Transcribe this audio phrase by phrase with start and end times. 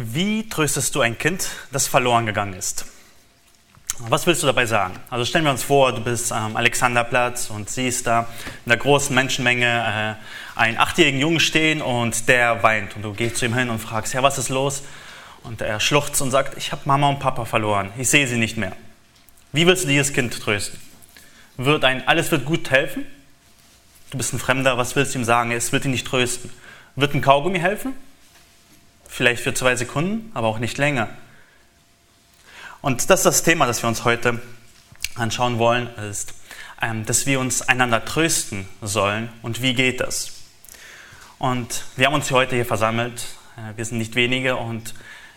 [0.00, 2.86] Wie tröstest du ein Kind, das verloren gegangen ist?
[3.98, 4.94] Was willst du dabei sagen?
[5.10, 8.28] Also stellen wir uns vor, du bist am Alexanderplatz und siehst da
[8.64, 9.66] in der großen Menschenmenge
[10.56, 12.94] äh, einen achtjährigen Jungen stehen und der weint.
[12.94, 14.84] Und du gehst zu ihm hin und fragst, ja, was ist los?
[15.42, 18.56] Und er schluchzt und sagt, ich habe Mama und Papa verloren, ich sehe sie nicht
[18.56, 18.76] mehr.
[19.50, 20.78] Wie willst du dieses Kind trösten?
[21.56, 23.04] Wird ein Alles wird gut helfen?
[24.12, 25.50] Du bist ein Fremder, was willst du ihm sagen?
[25.50, 26.50] Es wird ihn nicht trösten.
[26.94, 27.94] Wird ein Kaugummi helfen?
[29.08, 31.08] Vielleicht für zwei Sekunden, aber auch nicht länger.
[32.80, 34.40] Und das ist das Thema, das wir uns heute
[35.16, 36.34] anschauen wollen, ist,
[36.80, 39.30] ähm, dass wir uns einander trösten sollen.
[39.42, 40.34] Und wie geht das?
[41.38, 43.24] Und wir haben uns heute hier versammelt.
[43.56, 44.94] Äh, wir sind nicht wenige und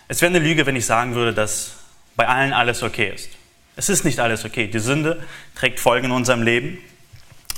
[0.07, 1.71] es wäre eine Lüge, wenn ich sagen würde, dass
[2.15, 3.29] bei allen alles okay ist.
[3.75, 4.67] Es ist nicht alles okay.
[4.67, 5.23] Die Sünde
[5.55, 6.77] trägt Folgen in unserem Leben.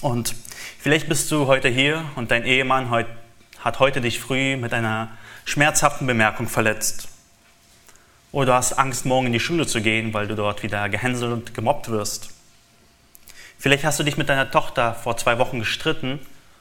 [0.01, 0.35] Und
[0.79, 5.09] vielleicht bist du heute hier und dein Ehemann hat heute dich früh mit einer
[5.45, 7.07] schmerzhaften Bemerkung verletzt.
[8.31, 11.31] Oder du hast Angst, morgen in die Schule zu gehen, weil du dort wieder gehänselt
[11.31, 12.29] und gemobbt wirst.
[13.59, 16.19] Vielleicht hast du dich mit deiner Tochter vor zwei Wochen gestritten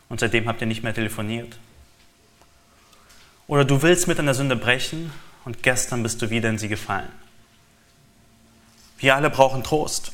[0.08, 1.58] und seitdem habt ihr nicht mehr telefoniert.
[3.46, 5.12] Oder du willst mit einer Sünde brechen
[5.44, 7.08] und gestern bist du wieder in sie gefallen.
[8.98, 10.12] Wir alle brauchen Trost.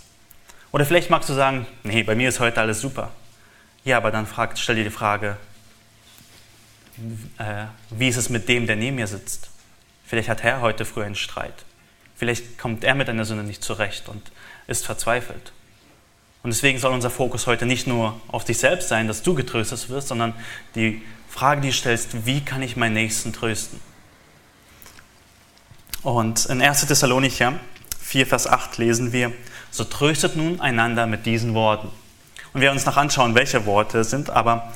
[0.72, 3.10] Oder vielleicht magst du sagen, nee, bei mir ist heute alles super.
[3.84, 5.36] Ja, aber dann frag, stell dir die Frage,
[7.38, 9.50] äh, wie ist es mit dem, der neben mir sitzt?
[10.06, 11.64] Vielleicht hat er heute früh einen Streit.
[12.16, 14.32] Vielleicht kommt er mit einer Sünde nicht zurecht und
[14.66, 15.52] ist verzweifelt.
[16.42, 19.88] Und deswegen soll unser Fokus heute nicht nur auf dich selbst sein, dass du getröstet
[19.88, 20.34] wirst, sondern
[20.74, 23.80] die Frage, die du stellst, wie kann ich meinen Nächsten trösten?
[26.02, 26.86] Und in 1.
[26.86, 27.54] Thessalonicher
[28.00, 29.32] 4, Vers 8 lesen wir,
[29.70, 31.88] so tröstet nun einander mit diesen Worten.
[32.52, 34.72] Und wir werden uns noch anschauen, welche Worte es sind, aber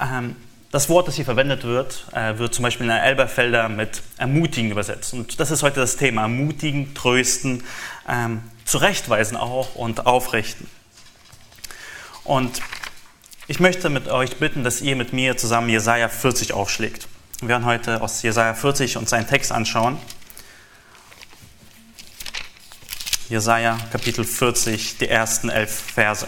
[0.00, 0.36] ähm,
[0.74, 4.72] das Wort, das hier verwendet wird, äh, wird zum Beispiel in der Elberfelder mit ermutigen
[4.72, 5.12] übersetzt.
[5.12, 6.22] Und das ist heute das Thema.
[6.22, 7.62] Ermutigen, trösten,
[8.08, 10.68] ähm, zurechtweisen auch und aufrichten.
[12.24, 12.60] Und
[13.46, 17.06] ich möchte mit euch bitten, dass ihr mit mir zusammen Jesaja 40 aufschlägt.
[17.38, 19.96] Wir werden heute aus Jesaja 40 uns einen Text anschauen.
[23.28, 26.26] Jesaja Kapitel 40, die ersten elf Verse.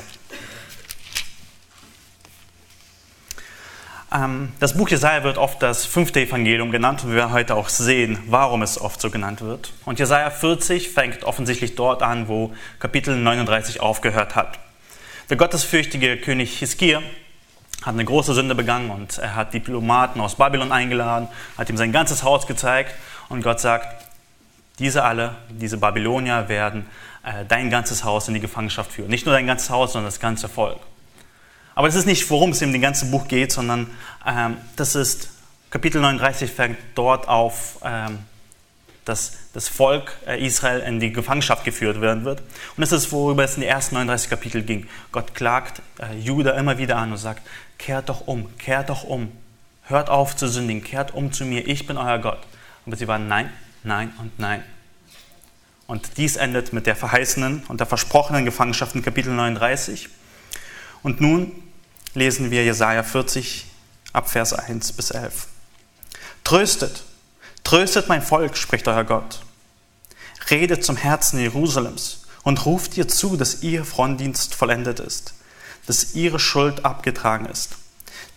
[4.60, 8.18] Das Buch Jesaja wird oft das fünfte Evangelium genannt und wir werden heute auch sehen,
[8.28, 9.72] warum es oft so genannt wird.
[9.84, 14.58] Und Jesaja 40 fängt offensichtlich dort an, wo Kapitel 39 aufgehört hat.
[15.28, 17.02] Der gottesfürchtige König Hiskia
[17.82, 21.28] hat eine große Sünde begangen und er hat Diplomaten aus Babylon eingeladen,
[21.58, 22.94] hat ihm sein ganzes Haus gezeigt
[23.28, 23.88] und Gott sagt,
[24.78, 26.86] diese alle, diese Babylonier werden
[27.22, 29.10] äh, dein ganzes Haus in die Gefangenschaft führen.
[29.10, 30.78] Nicht nur dein ganzes Haus, sondern das ganze Volk.
[31.76, 33.88] Aber das ist nicht, worum es in dem ganzen Buch geht, sondern
[34.26, 35.28] ähm, das ist,
[35.68, 38.20] Kapitel 39 fängt dort auf, ähm,
[39.04, 42.40] dass das Volk äh, Israel in die Gefangenschaft geführt werden wird.
[42.40, 44.88] Und das ist, worüber es in den ersten 39 Kapitel ging.
[45.12, 49.30] Gott klagt äh, Judah immer wieder an und sagt, kehrt doch um, kehrt doch um.
[49.82, 52.40] Hört auf zu sündigen, kehrt um zu mir, ich bin euer Gott.
[52.86, 53.52] Aber sie waren nein,
[53.84, 54.64] nein und nein.
[55.86, 60.08] Und dies endet mit der verheißenen und der versprochenen Gefangenschaft in Kapitel 39.
[61.02, 61.52] Und nun
[62.16, 63.66] lesen wir Jesaja 40
[64.12, 65.46] ab Vers 1 bis 11.
[66.42, 67.04] Tröstet,
[67.62, 69.42] tröstet mein Volk, spricht euer Gott.
[70.50, 75.34] Redet zum Herzen Jerusalems und ruft ihr zu, dass ihr Frondienst vollendet ist,
[75.86, 77.76] dass ihre Schuld abgetragen ist.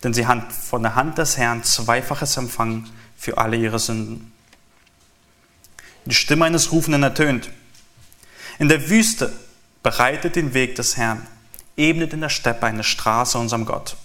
[0.02, 4.32] Denn sie hat von der Hand des Herrn zweifaches empfangen für alle ihre Sünden.
[6.04, 7.50] Die Stimme eines Rufenden ertönt.
[8.58, 9.32] In der Wüste
[9.82, 11.26] bereitet den Weg des Herrn
[11.76, 13.96] ebnet in der Steppe eine Straße unserem Gott.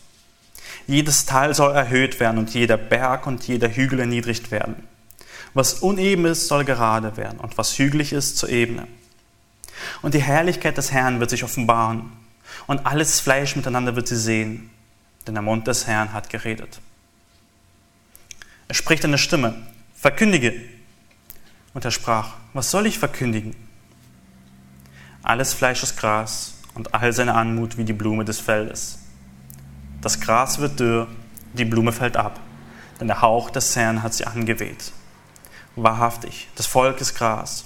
[0.88, 4.88] Jedes Tal soll erhöht werden und jeder Berg und jeder Hügel erniedrigt werden.
[5.54, 8.88] Was uneben ist, soll gerade werden und was hügelig ist, zur Ebene.
[10.02, 12.12] Und die Herrlichkeit des Herrn wird sich offenbaren
[12.68, 14.70] und alles Fleisch miteinander wird sie sehen,
[15.26, 16.80] denn der Mund des Herrn hat geredet.
[18.68, 19.56] Er spricht eine Stimme,
[19.96, 20.54] verkündige.
[21.74, 23.56] Und er sprach, was soll ich verkündigen?
[25.24, 29.00] Alles Fleisch ist Gras und all seine Anmut wie die Blume des Feldes.
[30.02, 31.08] Das Gras wird dürr,
[31.54, 32.40] die Blume fällt ab,
[33.00, 34.92] denn der Hauch des Herrn hat sie angeweht.
[35.76, 37.66] Wahrhaftig, das Volk ist Gras.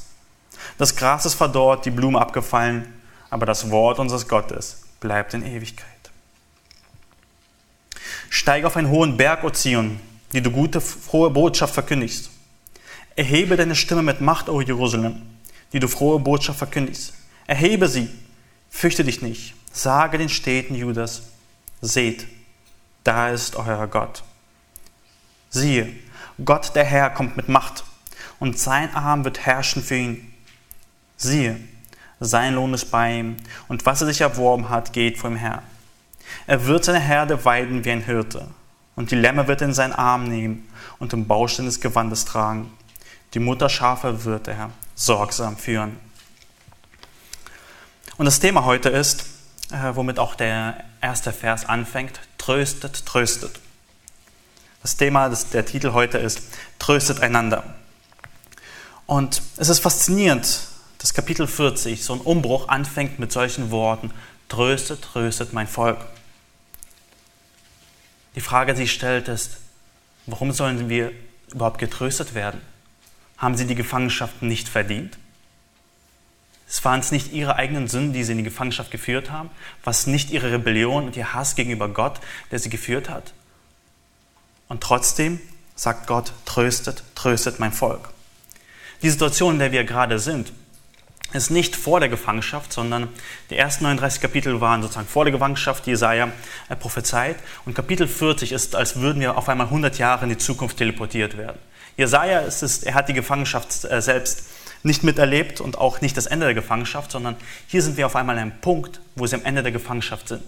[0.77, 2.93] Das Gras ist verdorrt, die Blume abgefallen,
[3.29, 5.87] aber das Wort unseres Gottes bleibt in Ewigkeit.
[8.29, 9.99] Steig auf einen hohen Berg, O Zion,
[10.33, 12.29] die du gute, frohe Botschaft verkündigst.
[13.15, 15.21] Erhebe deine Stimme mit Macht, O Jerusalem,
[15.73, 17.13] die du frohe Botschaft verkündigst.
[17.47, 18.09] Erhebe sie,
[18.69, 19.55] Fürchte dich nicht.
[19.71, 21.23] Sage den Städten Judas,
[21.81, 22.27] seht,
[23.03, 24.23] da ist euer Gott.
[25.49, 25.93] Siehe,
[26.43, 27.83] Gott der Herr kommt mit Macht
[28.39, 30.33] und sein Arm wird herrschen für ihn.
[31.17, 31.59] Siehe,
[32.19, 33.37] sein Lohn ist bei ihm,
[33.67, 35.63] und was er sich erworben hat, geht vom Herrn.
[36.47, 38.47] Er wird seine Herde weiden wie ein Hirte,
[38.95, 40.67] und die Lämmer wird er in seinen Arm nehmen
[40.99, 42.71] und im Baustein des Gewandes tragen.
[43.33, 45.97] Die Mutterschafe wird er sorgsam führen.
[48.19, 49.27] Und das Thema heute ist,
[49.71, 53.61] äh, womit auch der erste Vers anfängt, tröstet, tröstet.
[54.81, 56.41] Das Thema, das, der Titel heute ist,
[56.79, 57.63] tröstet einander.
[59.05, 60.63] Und es ist faszinierend,
[60.97, 64.11] dass Kapitel 40, so ein Umbruch, anfängt mit solchen Worten,
[64.49, 66.05] tröstet, tröstet mein Volk.
[68.35, 69.59] Die Frage, die sich stellt, ist,
[70.25, 71.13] warum sollen wir
[71.53, 72.59] überhaupt getröstet werden?
[73.37, 75.17] Haben sie die Gefangenschaft nicht verdient?
[76.69, 79.49] Es waren es nicht ihre eigenen Sünden, die sie in die Gefangenschaft geführt haben,
[79.83, 82.19] was nicht ihre Rebellion und ihr Hass gegenüber Gott,
[82.51, 83.33] der sie geführt hat.
[84.67, 85.41] Und trotzdem
[85.75, 88.09] sagt Gott, tröstet, tröstet mein Volk.
[89.01, 90.53] Die Situation, in der wir gerade sind,
[91.33, 93.07] ist nicht vor der Gefangenschaft, sondern
[93.49, 96.31] die ersten 39 Kapitel waren sozusagen vor der Gefangenschaft, die Jesaja
[96.69, 97.37] äh, prophezeit.
[97.65, 101.37] Und Kapitel 40 ist, als würden wir auf einmal 100 Jahre in die Zukunft teleportiert
[101.37, 101.57] werden.
[101.97, 104.43] Jesaja ist es, er hat die Gefangenschaft äh, selbst
[104.83, 107.35] nicht miterlebt und auch nicht das Ende der Gefangenschaft, sondern
[107.67, 110.43] hier sind wir auf einmal an einem Punkt, wo sie am Ende der Gefangenschaft sind.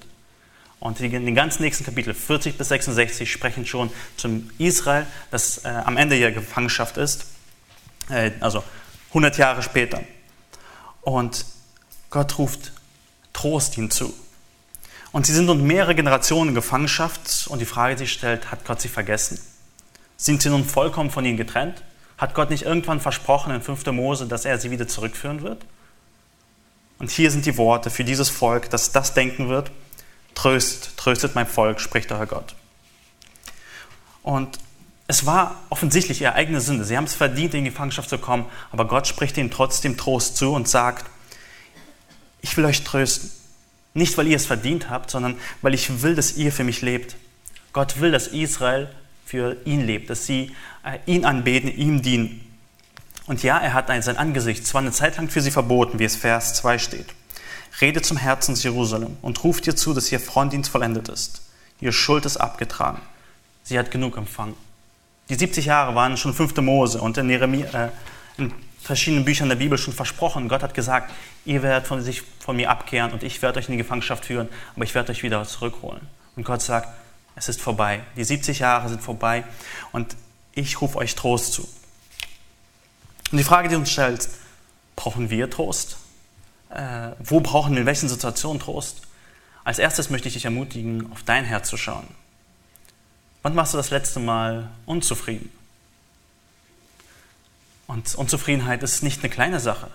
[0.79, 5.67] Und in den ganzen nächsten Kapitel 40 bis 66 sprechen schon zum Israel, das äh,
[5.67, 7.25] am Ende der Gefangenschaft ist,
[8.09, 8.63] äh, also
[9.09, 10.01] 100 Jahre später.
[11.01, 11.45] Und
[12.09, 12.71] Gott ruft
[13.33, 14.13] Trost hinzu.
[15.11, 18.65] Und sie sind nun mehrere Generationen in Gefangenschaft und die Frage, die sich stellt, hat
[18.65, 19.39] Gott sie vergessen?
[20.17, 21.83] Sind sie nun vollkommen von ihnen getrennt?
[22.21, 23.87] Hat Gott nicht irgendwann versprochen in 5.
[23.87, 25.65] Mose, dass er sie wieder zurückführen wird?
[26.99, 29.71] Und hier sind die Worte für dieses Volk, das das denken wird.
[30.35, 32.53] Tröst, tröstet mein Volk, spricht euer Gott.
[34.21, 34.59] Und
[35.07, 36.85] es war offensichtlich ihre eigene Sünde.
[36.85, 40.37] Sie haben es verdient, in die Gefangenschaft zu kommen, aber Gott spricht ihnen trotzdem Trost
[40.37, 41.09] zu und sagt,
[42.41, 43.31] ich will euch trösten.
[43.95, 47.15] Nicht, weil ihr es verdient habt, sondern weil ich will, dass ihr für mich lebt.
[47.73, 48.93] Gott will, dass Israel
[49.31, 50.51] für ihn lebt, dass sie
[50.83, 52.45] äh, ihn anbeten, ihm dienen.
[53.27, 56.17] Und ja, er hat sein Angesicht zwar eine Zeit lang für sie verboten, wie es
[56.17, 57.05] Vers 2 steht.
[57.79, 61.43] Rede zum Herzen Jerusalem und ruft ihr zu, dass ihr Frontdienst vollendet ist.
[61.79, 62.99] Ihre Schuld ist abgetragen.
[63.63, 64.55] Sie hat genug empfangen.
[65.29, 67.89] Die 70 Jahre waren schon fünfte Mose und in, Jeremia, äh,
[68.37, 68.51] in
[68.81, 70.49] verschiedenen Büchern der Bibel schon versprochen.
[70.49, 71.09] Gott hat gesagt,
[71.45, 74.49] ihr werdet von sich von mir abkehren und ich werde euch in die Gefangenschaft führen,
[74.75, 76.01] aber ich werde euch wieder zurückholen.
[76.35, 76.89] Und Gott sagt,
[77.41, 78.01] es ist vorbei.
[78.15, 79.43] Die 70 Jahre sind vorbei
[79.91, 80.15] und
[80.53, 81.67] ich rufe euch Trost zu.
[83.31, 84.29] Und die Frage, die uns stellt,
[84.95, 85.97] brauchen wir Trost?
[86.69, 89.01] Äh, wo brauchen wir in welchen Situationen Trost?
[89.63, 92.07] Als erstes möchte ich dich ermutigen, auf dein Herz zu schauen.
[93.41, 95.51] Wann warst du das letzte Mal unzufrieden?
[97.87, 99.89] Und Unzufriedenheit ist nicht eine kleine Sache.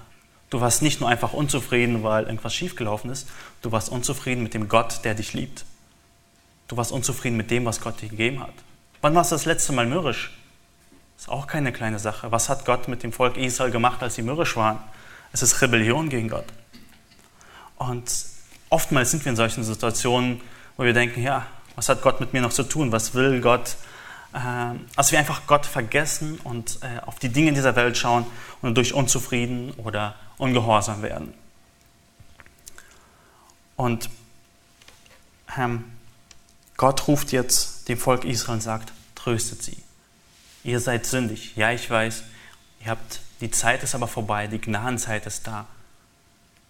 [0.50, 3.28] Du warst nicht nur einfach unzufrieden, weil irgendwas schiefgelaufen ist.
[3.62, 5.64] Du warst unzufrieden mit dem Gott, der dich liebt.
[6.68, 8.52] Du warst unzufrieden mit dem, was Gott dir gegeben hat.
[9.00, 10.36] Wann warst du das letzte Mal mürrisch?
[11.16, 12.32] Ist auch keine kleine Sache.
[12.32, 14.78] Was hat Gott mit dem Volk Israel gemacht, als sie mürrisch waren?
[15.32, 16.46] Es ist Rebellion gegen Gott.
[17.76, 18.10] Und
[18.68, 20.40] oftmals sind wir in solchen Situationen,
[20.76, 22.90] wo wir denken, ja, was hat Gott mit mir noch zu tun?
[22.90, 23.76] Was will Gott?
[24.32, 24.38] Äh,
[24.96, 28.26] also wir einfach Gott vergessen und äh, auf die Dinge in dieser Welt schauen
[28.62, 31.32] und durch unzufrieden oder ungehorsam werden.
[33.76, 34.10] Und
[35.58, 35.84] ähm,
[36.76, 39.78] Gott ruft jetzt dem Volk Israel und sagt, tröstet sie.
[40.64, 41.56] Ihr seid sündig.
[41.56, 42.22] Ja, ich weiß,
[42.80, 45.66] ihr habt, die Zeit ist aber vorbei, die Gnadenzeit ist da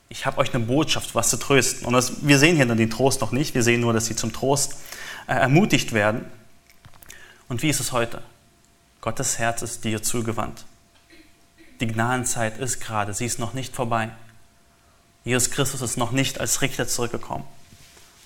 [0.09, 1.87] ich habe euch eine Botschaft, was zu trösten.
[1.87, 4.17] Und das, wir sehen hier dann den Trost noch nicht, wir sehen nur, dass sie
[4.17, 4.77] zum Trost
[5.27, 6.25] äh, ermutigt werden.
[7.49, 8.23] Und wie ist es heute?
[9.01, 10.65] Gottes Herz ist dir zugewandt.
[11.81, 14.11] Die Gnadenzeit ist gerade, sie ist noch nicht vorbei.
[15.25, 17.45] Jesus Christus ist noch nicht als Richter zurückgekommen.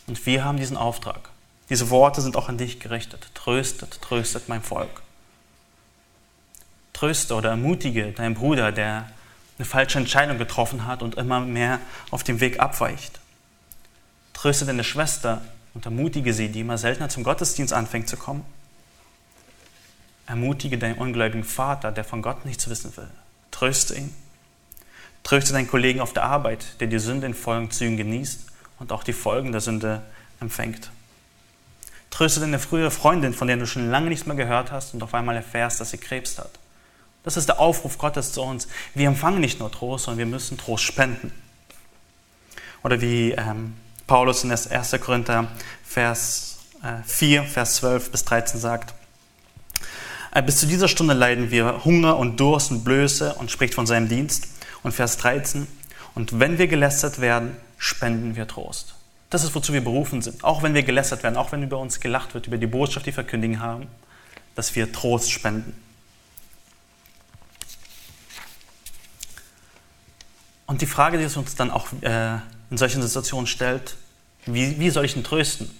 [0.07, 1.30] Und wir haben diesen Auftrag.
[1.71, 3.31] Diese Worte sind auch an dich gerichtet.
[3.35, 5.03] Tröstet, tröstet mein Volk.
[6.93, 9.09] Tröste oder ermutige deinen Bruder, der
[9.57, 11.79] eine falsche Entscheidung getroffen hat und immer mehr
[12.11, 13.21] auf dem Weg abweicht.
[14.35, 18.45] Tröste deine Schwester und ermutige sie, die immer seltener zum Gottesdienst anfängt zu kommen.
[20.27, 23.11] Ermutige deinen ungläubigen Vater, der von Gott nichts wissen will.
[23.51, 24.15] Tröste ihn.
[25.23, 28.47] Tröste deinen Kollegen auf der Arbeit, der die Sünde in vollen Zügen genießt
[28.79, 30.03] und auch die Folgen der Sünde
[30.41, 30.91] empfängt.
[32.11, 35.15] Tröste deine frühere Freundin, von der du schon lange nichts mehr gehört hast und auf
[35.15, 36.51] einmal erfährst, dass sie Krebs hat.
[37.23, 38.69] Das ist der Aufruf Gottes zu uns.
[38.95, 41.33] Wir empfangen nicht nur Trost, sondern wir müssen Trost spenden.
[42.83, 43.75] Oder wie ähm,
[44.07, 44.69] Paulus in 1.
[45.01, 45.49] Korinther
[45.85, 48.95] Vers äh, 4, Vers 12 bis 13 sagt,
[50.33, 53.87] Äh, bis zu dieser Stunde leiden wir Hunger und Durst und Blöße und spricht von
[53.87, 54.49] seinem Dienst.
[54.83, 55.67] Und Vers 13,
[56.15, 58.95] und wenn wir gelästert werden, spenden wir Trost.
[59.31, 60.43] Das ist, wozu wir berufen sind.
[60.43, 63.11] Auch wenn wir gelästert werden, auch wenn über uns gelacht wird, über die Botschaft, die
[63.11, 63.87] wir verkündigen haben,
[64.57, 65.73] dass wir Trost spenden.
[70.67, 72.39] Und die Frage, die es uns dann auch äh,
[72.71, 73.97] in solchen Situationen stellt,
[74.47, 75.71] wie, wie soll ich ihn trösten?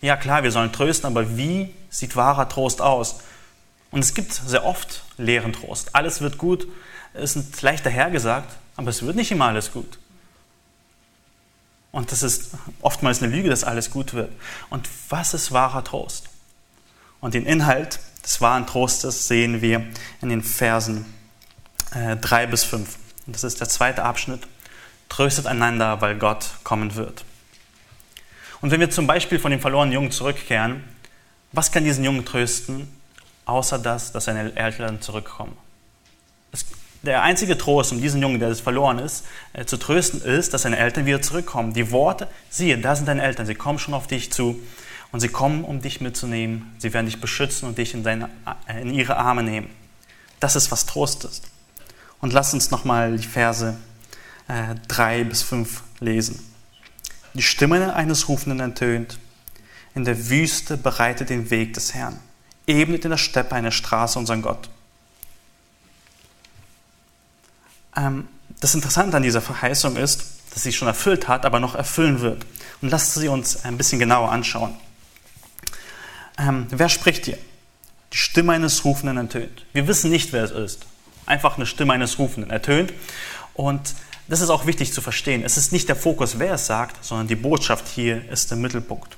[0.00, 3.20] Ja klar, wir sollen trösten, aber wie sieht wahrer Trost aus?
[3.90, 5.94] Und es gibt sehr oft leeren Trost.
[5.94, 6.68] Alles wird gut,
[7.14, 9.98] ist leicht dahergesagt, aber es wird nicht immer alles gut.
[11.96, 12.50] Und das ist
[12.82, 14.30] oftmals eine Lüge, dass alles gut wird.
[14.68, 16.28] Und was ist wahrer Trost?
[17.22, 19.82] Und den Inhalt des wahren Trostes sehen wir
[20.20, 21.06] in den Versen
[21.94, 22.98] äh, 3 bis 5.
[23.26, 24.42] Und das ist der zweite Abschnitt.
[25.08, 27.24] Tröstet einander, weil Gott kommen wird.
[28.60, 30.84] Und wenn wir zum Beispiel von dem verlorenen Jungen zurückkehren,
[31.52, 32.94] was kann diesen Jungen trösten,
[33.46, 35.56] außer das, dass seine Eltern zurückkommen?
[37.02, 40.62] Der einzige Trost um diesen Jungen, der das verloren ist, äh, zu trösten ist, dass
[40.62, 41.72] seine Eltern wieder zurückkommen.
[41.72, 44.60] Die Worte, siehe, da sind deine Eltern, sie kommen schon auf dich zu
[45.12, 46.74] und sie kommen, um dich mitzunehmen.
[46.78, 48.28] Sie werden dich beschützen und dich in, deine,
[48.68, 49.70] äh, in ihre Arme nehmen.
[50.40, 51.44] Das ist, was Trost ist.
[52.20, 53.76] Und lass uns nochmal die Verse
[54.48, 56.40] äh, 3 bis 5 lesen.
[57.34, 59.18] Die Stimme eines Rufenden entönt.
[59.94, 62.18] In der Wüste bereitet den Weg des Herrn.
[62.66, 64.68] Ebnet in der Steppe eine Straße unseren Gott.
[64.68, 64.72] Ähm,
[68.60, 72.46] das Interessante an dieser Verheißung ist, dass sie schon erfüllt hat, aber noch erfüllen wird.
[72.82, 74.74] Und lasst sie uns ein bisschen genauer anschauen.
[76.38, 77.38] Ähm, wer spricht hier?
[78.12, 79.64] Die Stimme eines Rufenden ertönt.
[79.72, 80.86] Wir wissen nicht, wer es ist.
[81.24, 82.92] Einfach eine Stimme eines Rufenden ertönt.
[83.54, 83.94] Und
[84.28, 85.42] das ist auch wichtig zu verstehen.
[85.44, 89.16] Es ist nicht der Fokus, wer es sagt, sondern die Botschaft hier ist der Mittelpunkt.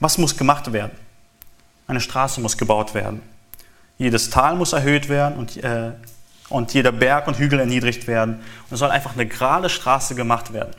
[0.00, 0.92] Was muss gemacht werden?
[1.86, 3.22] Eine Straße muss gebaut werden.
[3.96, 5.92] Jedes Tal muss erhöht werden und äh,
[6.48, 8.36] und jeder Berg und Hügel erniedrigt werden.
[8.36, 10.74] Und es soll einfach eine gerade Straße gemacht werden.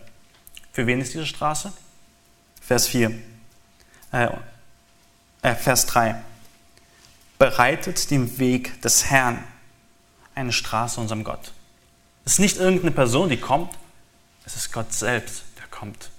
[0.72, 1.72] Für wen ist diese Straße?
[2.62, 3.12] Vers 4.
[4.12, 4.28] Äh,
[5.42, 6.16] äh, Vers 3.
[7.38, 9.44] Bereitet den Weg des Herrn
[10.36, 11.52] eine Straße unserem Gott.
[12.26, 13.74] Es ist nicht irgendeine Person, die kommt,
[14.46, 16.10] es ist Gott selbst, der kommt.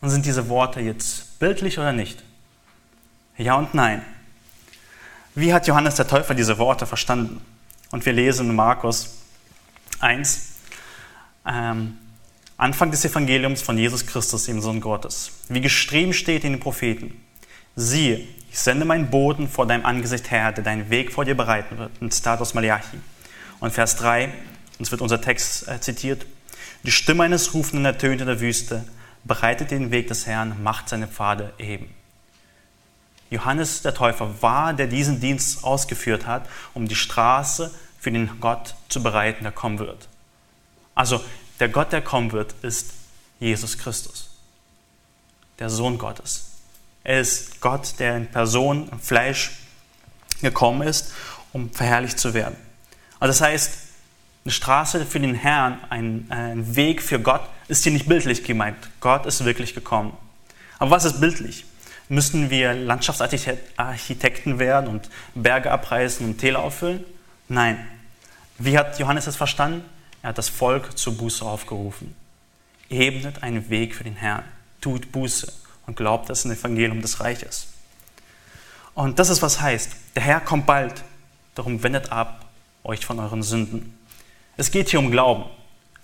[0.00, 2.22] Und sind diese Worte jetzt bildlich oder nicht?
[3.36, 4.04] Ja und nein.
[5.38, 7.40] Wie hat Johannes der Täufer diese Worte verstanden?
[7.92, 9.18] Und wir lesen in Markus
[10.00, 10.48] 1,
[11.46, 11.96] ähm,
[12.56, 15.30] Anfang des Evangeliums von Jesus Christus, dem Sohn Gottes.
[15.48, 17.24] Wie geschrieben steht in den Propheten.
[17.76, 21.78] Siehe, ich sende meinen Boten vor deinem Angesicht her, der deinen Weg vor dir bereiten
[21.78, 21.92] wird.
[22.00, 22.98] In Status Malachi.
[23.60, 24.32] Und Vers 3,
[24.80, 26.26] uns wird unser Text äh, zitiert.
[26.82, 28.84] Die Stimme eines Rufenden ertönt in der Wüste,
[29.22, 31.94] bereitet den Weg des Herrn, macht seine Pfade eben.
[33.30, 38.74] Johannes der Täufer war, der diesen Dienst ausgeführt hat, um die Straße für den Gott
[38.88, 40.08] zu bereiten, der kommen wird.
[40.94, 41.22] Also
[41.60, 42.92] der Gott, der kommen wird, ist
[43.40, 44.30] Jesus Christus,
[45.58, 46.46] der Sohn Gottes.
[47.04, 49.52] Er ist Gott, der in Person, im Fleisch
[50.40, 51.12] gekommen ist,
[51.52, 52.56] um verherrlicht zu werden.
[53.20, 53.72] Also das heißt,
[54.44, 58.76] eine Straße für den Herrn, ein, ein Weg für Gott, ist hier nicht bildlich gemeint.
[59.00, 60.16] Gott ist wirklich gekommen.
[60.78, 61.64] Aber was ist bildlich?
[62.08, 67.04] Müssen wir Landschaftsarchitekten werden und Berge abreißen und Täler auffüllen?
[67.48, 67.86] Nein.
[68.58, 69.84] Wie hat Johannes es verstanden?
[70.22, 72.14] Er hat das Volk zur Buße aufgerufen.
[72.90, 74.44] Ebnet einen Weg für den Herrn,
[74.80, 75.52] tut Buße
[75.86, 77.68] und glaubt das Evangelium des Reiches.
[78.94, 81.04] Und das ist, was heißt, der Herr kommt bald,
[81.54, 82.46] darum wendet ab
[82.82, 83.96] euch von euren Sünden.
[84.56, 85.44] Es geht hier um Glauben.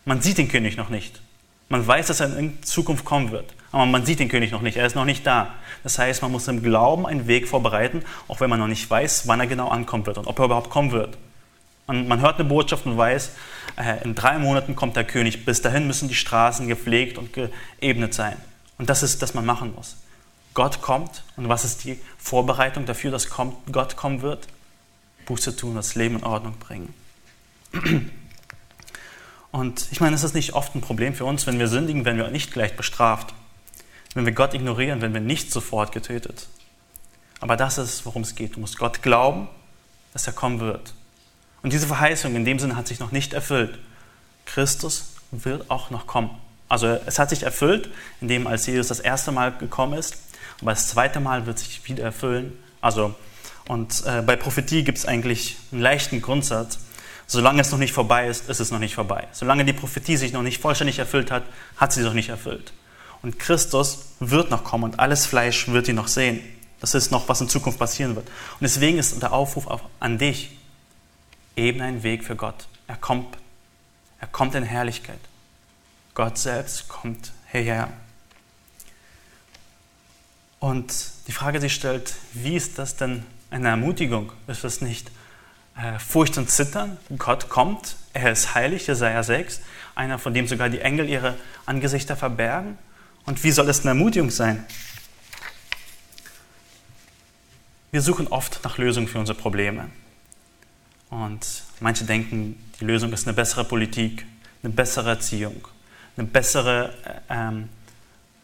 [0.05, 1.21] Man sieht den König noch nicht.
[1.69, 4.77] Man weiß, dass er in Zukunft kommen wird, aber man sieht den König noch nicht,
[4.77, 5.55] er ist noch nicht da.
[5.83, 9.27] Das heißt, man muss im Glauben einen Weg vorbereiten, auch wenn man noch nicht weiß,
[9.27, 11.19] wann er genau ankommen wird und ob er überhaupt kommen wird.
[11.89, 13.33] Man, man hört eine Botschaft und weiß,
[13.77, 15.45] äh, in drei Monaten kommt der König.
[15.45, 18.37] Bis dahin müssen die Straßen gepflegt und geebnet sein.
[18.79, 19.97] Und das ist, was man machen muss.
[20.55, 24.47] Gott kommt und was ist die Vorbereitung dafür, dass Gott kommen wird?
[25.27, 26.95] Buße tun, das Leben in Ordnung bringen.
[29.51, 32.29] Und ich meine, ist nicht oft ein Problem für uns, wenn wir sündigen, werden wir
[32.29, 33.35] nicht gleich bestraft.
[34.15, 36.49] Wenn wir Gott ignorieren, werden wir nicht sofort getötet.
[37.41, 38.57] Aber das ist, worum es geht.
[38.57, 39.49] Du musst Gott glauben,
[40.13, 40.95] dass er kommen wird.
[41.63, 43.79] Und diese Verheißung in dem Sinne hat sich noch nicht erfüllt.
[44.47, 46.31] Christus wird auch noch kommen.
[46.69, 47.91] Also es hat sich erfüllt,
[48.21, 50.17] indem als Jesus das erste Mal gekommen ist,
[50.61, 52.53] aber das zweite Mal wird sich wieder erfüllen.
[52.81, 53.15] Also
[53.67, 56.79] und äh, bei Prophetie gibt es eigentlich einen leichten Grundsatz.
[57.27, 59.27] Solange es noch nicht vorbei ist, ist es noch nicht vorbei.
[59.33, 61.45] Solange die Prophetie sich noch nicht vollständig erfüllt hat,
[61.77, 62.73] hat sie sich noch nicht erfüllt.
[63.25, 66.41] Und Christus wird noch kommen und alles Fleisch wird ihn noch sehen.
[66.81, 68.29] Das ist noch, was in Zukunft passieren wird.
[68.29, 69.67] Und deswegen ist der Aufruf
[69.99, 70.59] an dich,
[71.57, 72.67] eben ein Weg für Gott.
[72.87, 73.39] Er kommt,
[74.21, 75.19] er kommt in Herrlichkeit.
[76.13, 77.89] Gott selbst kommt hierher.
[80.61, 80.93] Und
[81.27, 84.33] die Frage sich stellt, wie ist das denn eine Ermutigung?
[84.49, 85.11] Ist das nicht
[85.79, 86.99] äh, Furcht und Zittern?
[87.17, 89.63] Gott kommt, er ist heilig, Jesaja 6,
[89.95, 92.77] einer, von dem sogar die Engel ihre Angesichter verbergen.
[93.27, 94.65] Und wie soll es eine Ermutigung sein?
[97.91, 99.89] Wir suchen oft nach Lösungen für unsere Probleme.
[101.11, 104.27] Und manche denken, die Lösung ist eine bessere Politik,
[104.63, 105.69] eine bessere Erziehung,
[106.17, 107.69] eine bessere äh, ähm,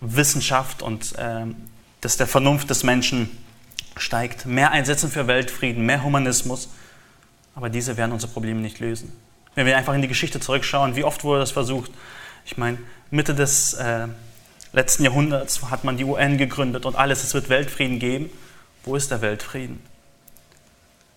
[0.00, 1.56] Wissenschaft und ähm,
[2.00, 3.28] dass der Vernunft des Menschen
[3.96, 6.68] steigt, mehr einsetzen für Weltfrieden, mehr Humanismus.
[7.54, 9.12] Aber diese werden unsere Probleme nicht lösen.
[9.54, 11.90] Wenn wir einfach in die Geschichte zurückschauen, wie oft wurde das versucht?
[12.46, 12.78] Ich meine,
[13.10, 14.06] Mitte des äh,
[14.72, 18.30] letzten Jahrhunderts hat man die UN gegründet und alles, es wird Weltfrieden geben.
[18.84, 19.80] Wo ist der Weltfrieden?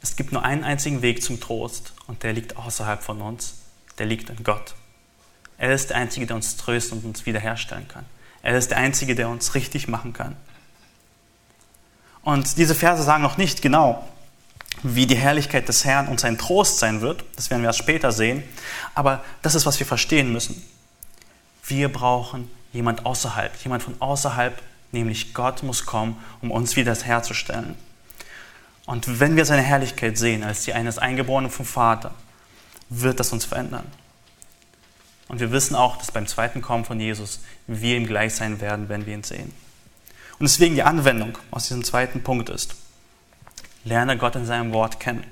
[0.01, 3.55] Es gibt nur einen einzigen Weg zum Trost und der liegt außerhalb von uns.
[3.97, 4.75] Der liegt in Gott.
[5.57, 8.05] Er ist der Einzige, der uns trösten und uns wiederherstellen kann.
[8.41, 10.35] Er ist der Einzige, der uns richtig machen kann.
[12.23, 14.07] Und diese Verse sagen noch nicht genau,
[14.81, 17.23] wie die Herrlichkeit des Herrn und sein Trost sein wird.
[17.35, 18.43] Das werden wir erst später sehen.
[18.95, 20.61] Aber das ist, was wir verstehen müssen.
[21.65, 24.61] Wir brauchen jemand außerhalb, jemand von außerhalb,
[24.91, 27.75] nämlich Gott muss kommen, um uns wieder herzustellen.
[28.85, 32.13] Und wenn wir seine Herrlichkeit sehen, als die eines Eingeborenen vom Vater,
[32.89, 33.85] wird das uns verändern.
[35.29, 38.89] Und wir wissen auch, dass beim zweiten Kommen von Jesus wir ihm gleich sein werden,
[38.89, 39.53] wenn wir ihn sehen.
[40.37, 42.75] Und deswegen die Anwendung aus diesem zweiten Punkt ist,
[43.85, 45.23] lerne Gott in seinem Wort kennen.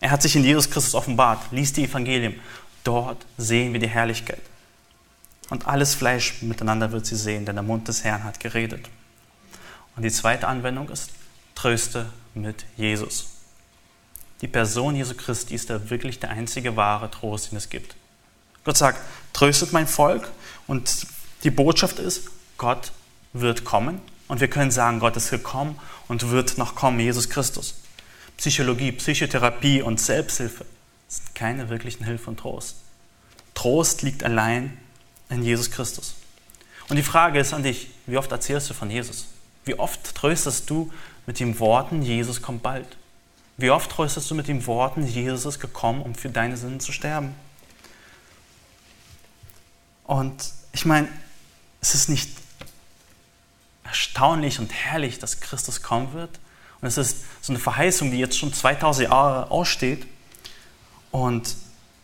[0.00, 2.40] Er hat sich in Jesus Christus offenbart, lies die Evangelien.
[2.84, 4.42] Dort sehen wir die Herrlichkeit.
[5.48, 8.88] Und alles Fleisch miteinander wird sie sehen, denn der Mund des Herrn hat geredet.
[9.94, 11.10] Und die zweite Anwendung ist,
[11.54, 13.28] tröste mit Jesus.
[14.40, 17.96] Die Person Jesu Christi ist da wirklich der einzige wahre Trost, den es gibt.
[18.64, 19.00] Gott sagt,
[19.32, 20.28] tröstet mein Volk
[20.66, 21.06] und
[21.44, 22.28] die Botschaft ist,
[22.58, 22.92] Gott
[23.32, 25.78] wird kommen und wir können sagen, Gott ist gekommen
[26.08, 27.76] und wird noch kommen, Jesus Christus.
[28.36, 30.66] Psychologie, Psychotherapie und Selbsthilfe
[31.08, 32.76] sind keine wirklichen Hilfe und Trost.
[33.54, 34.76] Trost liegt allein
[35.28, 36.14] in Jesus Christus.
[36.88, 39.26] Und die Frage ist an dich, wie oft erzählst du von Jesus?
[39.64, 40.92] Wie oft tröstest du
[41.26, 42.86] mit den Worten, Jesus kommt bald?
[43.56, 46.92] Wie oft tröstest du mit den Worten, Jesus ist gekommen, um für deine Sünden zu
[46.92, 47.34] sterben?
[50.04, 51.08] Und ich meine,
[51.80, 52.30] es ist nicht
[53.82, 56.38] erstaunlich und herrlich, dass Christus kommen wird.
[56.80, 60.06] Und es ist so eine Verheißung, die jetzt schon 2000 Jahre aussteht.
[61.10, 61.56] Und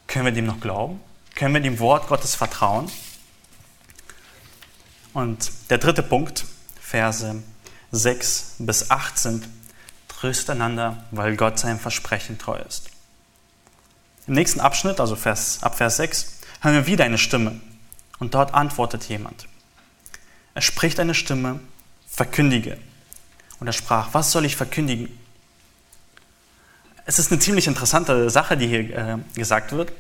[0.07, 1.01] können wir dem noch glauben?
[1.35, 2.91] Können wir dem Wort Gottes vertrauen?
[5.13, 6.45] Und der dritte Punkt,
[6.81, 7.43] Verse
[7.91, 9.45] 6 bis 18,
[10.09, 12.91] tröst einander, weil Gott seinem Versprechen treu ist.
[14.27, 17.61] Im nächsten Abschnitt, also Vers, ab Vers 6, hören wir wieder eine Stimme.
[18.19, 19.49] Und dort antwortet jemand.
[20.55, 21.61] Er spricht eine Stimme
[22.07, 22.79] verkündige.
[23.59, 25.19] Und er sprach, was soll ich verkündigen?
[27.05, 29.93] Es ist eine ziemlich interessante Sache, die hier äh, gesagt wird.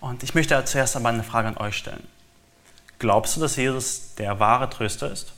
[0.00, 2.06] Und ich möchte zuerst aber eine Frage an euch stellen.
[2.98, 5.32] Glaubst du, dass Jesus der wahre Tröster ist?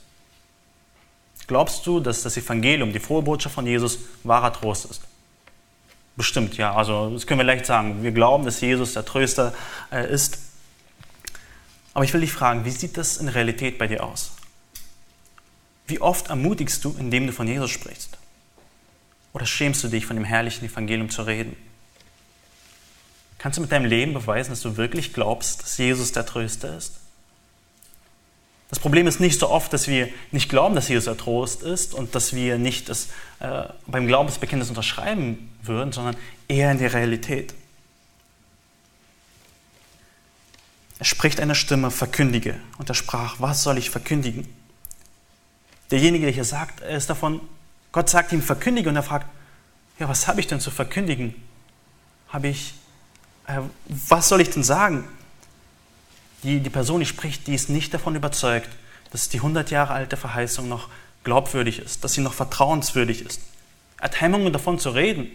[1.46, 5.02] Glaubst du, dass das Evangelium, die frohe Botschaft von Jesus, wahrer Trost ist?
[6.16, 6.74] Bestimmt, ja.
[6.74, 8.02] Also das können wir leicht sagen.
[8.02, 9.52] Wir glauben, dass Jesus der Tröster
[9.90, 10.38] äh, ist.
[11.92, 14.32] Aber ich will dich fragen, wie sieht das in Realität bei dir aus?
[15.86, 18.16] Wie oft ermutigst du, indem du von Jesus sprichst?
[19.32, 21.56] Oder schämst du dich, von dem herrlichen Evangelium zu reden?
[23.38, 27.00] Kannst du mit deinem Leben beweisen, dass du wirklich glaubst, dass Jesus der Tröster ist?
[28.70, 31.92] Das Problem ist nicht so oft, dass wir nicht glauben, dass Jesus der Trost ist
[31.92, 33.08] und dass wir nicht das,
[33.40, 36.16] äh, beim Glaubensbekenntnis unterschreiben würden, sondern
[36.48, 37.52] eher in der Realität.
[40.98, 42.56] Er spricht eine Stimme, verkündige.
[42.78, 44.46] Und er sprach, was soll ich verkündigen?
[45.90, 47.40] derjenige, der hier sagt, er ist davon,
[47.92, 49.26] Gott sagt ihm, verkündige und er fragt,
[49.98, 51.34] ja, was habe ich denn zu verkündigen?
[52.28, 52.74] Habe ich,
[53.46, 55.08] äh, was soll ich denn sagen?
[56.42, 58.68] Die, die Person, die spricht, die ist nicht davon überzeugt,
[59.10, 60.88] dass die 100 Jahre alte Verheißung noch
[61.24, 63.40] glaubwürdig ist, dass sie noch vertrauenswürdig ist.
[63.98, 65.30] Er hat Hemmungen davon zu reden,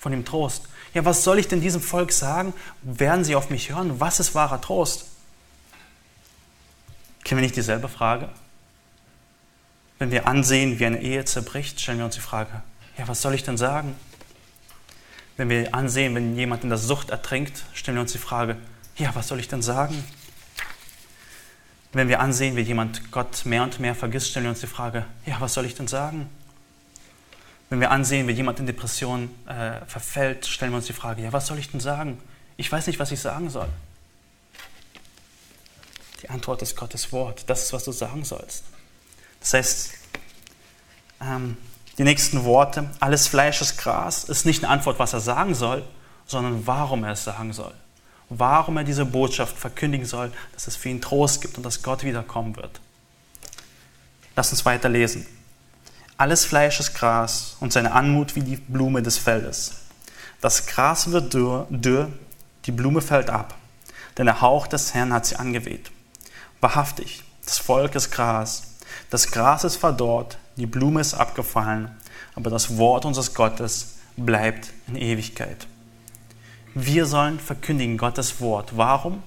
[0.00, 0.64] von dem Trost.
[0.94, 2.54] Ja, was soll ich denn diesem Volk sagen?
[2.82, 4.00] Werden sie auf mich hören?
[4.00, 5.06] Was ist wahrer Trost?
[7.24, 8.30] Kennen wir nicht dieselbe Frage?
[9.98, 12.62] Wenn wir ansehen, wie eine Ehe zerbricht, stellen wir uns die Frage,
[12.96, 13.94] ja, was soll ich denn sagen?
[15.36, 18.56] Wenn wir ansehen, wenn jemand in der Sucht ertrinkt, stellen wir uns die Frage,
[18.96, 20.04] ja, was soll ich denn sagen?
[21.92, 25.06] Wenn wir ansehen, wie jemand Gott mehr und mehr vergisst, stellen wir uns die Frage,
[25.24, 26.28] ja, was soll ich denn sagen?
[27.70, 31.32] Wenn wir ansehen, wie jemand in Depression äh, verfällt, stellen wir uns die Frage, ja,
[31.32, 32.18] was soll ich denn sagen?
[32.56, 33.68] Ich weiß nicht, was ich sagen soll.
[36.22, 37.44] Die Antwort ist Gottes Wort.
[37.46, 38.64] Das ist, was du sagen sollst.
[39.40, 39.94] Das heißt,
[41.20, 41.56] ähm,
[41.96, 45.84] die nächsten Worte, alles Fleisch ist Gras, ist nicht eine Antwort, was er sagen soll,
[46.26, 47.74] sondern warum er es sagen soll.
[48.30, 52.04] Warum er diese Botschaft verkündigen soll, dass es für ihn Trost gibt und dass Gott
[52.04, 52.80] wiederkommen wird.
[54.36, 55.26] Lass uns weiterlesen.
[56.18, 59.82] Alles Fleisch ist Gras und seine Anmut wie die Blume des Feldes.
[60.40, 62.10] Das Gras wird dürr, dürr,
[62.66, 63.54] die Blume fällt ab,
[64.16, 65.90] denn der Hauch des Herrn hat sie angeweht.
[66.60, 68.74] Wahrhaftig, das Volk ist Gras.
[69.10, 71.96] Das Gras ist verdorrt, die Blume ist abgefallen,
[72.34, 75.66] aber das Wort unseres Gottes bleibt in Ewigkeit.
[76.74, 78.76] Wir sollen verkündigen Gottes Wort.
[78.76, 79.22] Warum?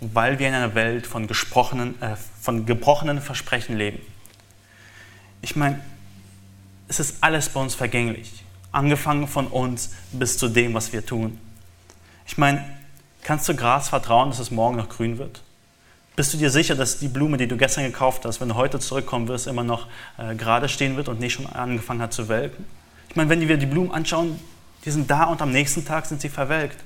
[0.00, 4.00] Weil wir in einer Welt von, gesprochenen, äh, von gebrochenen Versprechen leben.
[5.42, 5.80] Ich meine,
[6.88, 8.44] es ist alles bei uns vergänglich.
[8.72, 11.38] Angefangen von uns bis zu dem, was wir tun.
[12.26, 12.64] Ich meine,
[13.22, 15.42] kannst du Gras vertrauen, dass es morgen noch grün wird?
[16.16, 18.80] Bist du dir sicher, dass die Blume, die du gestern gekauft hast, wenn du heute
[18.80, 19.86] zurückkommen wirst, immer noch
[20.18, 22.64] äh, gerade stehen wird und nicht schon angefangen hat zu welken?
[23.08, 24.38] Ich meine, wenn wir die Blumen anschauen,
[24.84, 26.82] die sind da und am nächsten Tag sind sie verwelkt.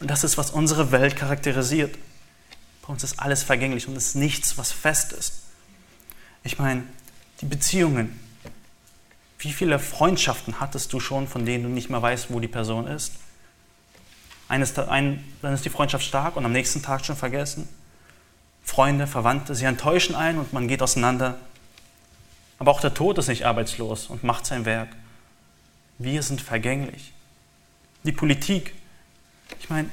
[0.00, 1.96] Und das ist, was unsere Welt charakterisiert.
[2.82, 5.42] Bei uns ist alles vergänglich und es ist nichts, was fest ist.
[6.44, 6.84] Ich meine,
[7.40, 8.18] die Beziehungen.
[9.40, 12.86] Wie viele Freundschaften hattest du schon, von denen du nicht mehr weißt, wo die Person
[12.86, 13.12] ist?
[14.48, 17.68] Eines, ein, dann ist die Freundschaft stark und am nächsten Tag schon vergessen.
[18.64, 21.38] Freunde, Verwandte, sie enttäuschen einen und man geht auseinander.
[22.58, 24.88] Aber auch der Tod ist nicht arbeitslos und macht sein Werk.
[25.98, 27.12] Wir sind vergänglich.
[28.04, 28.74] Die Politik,
[29.60, 29.90] ich meine,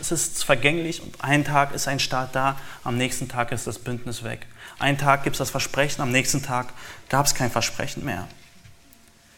[0.00, 3.78] es ist vergänglich und einen Tag ist ein Staat da, am nächsten Tag ist das
[3.78, 4.46] Bündnis weg.
[4.78, 6.72] Einen Tag gibt es das Versprechen, am nächsten Tag
[7.08, 8.28] gab es kein Versprechen mehr.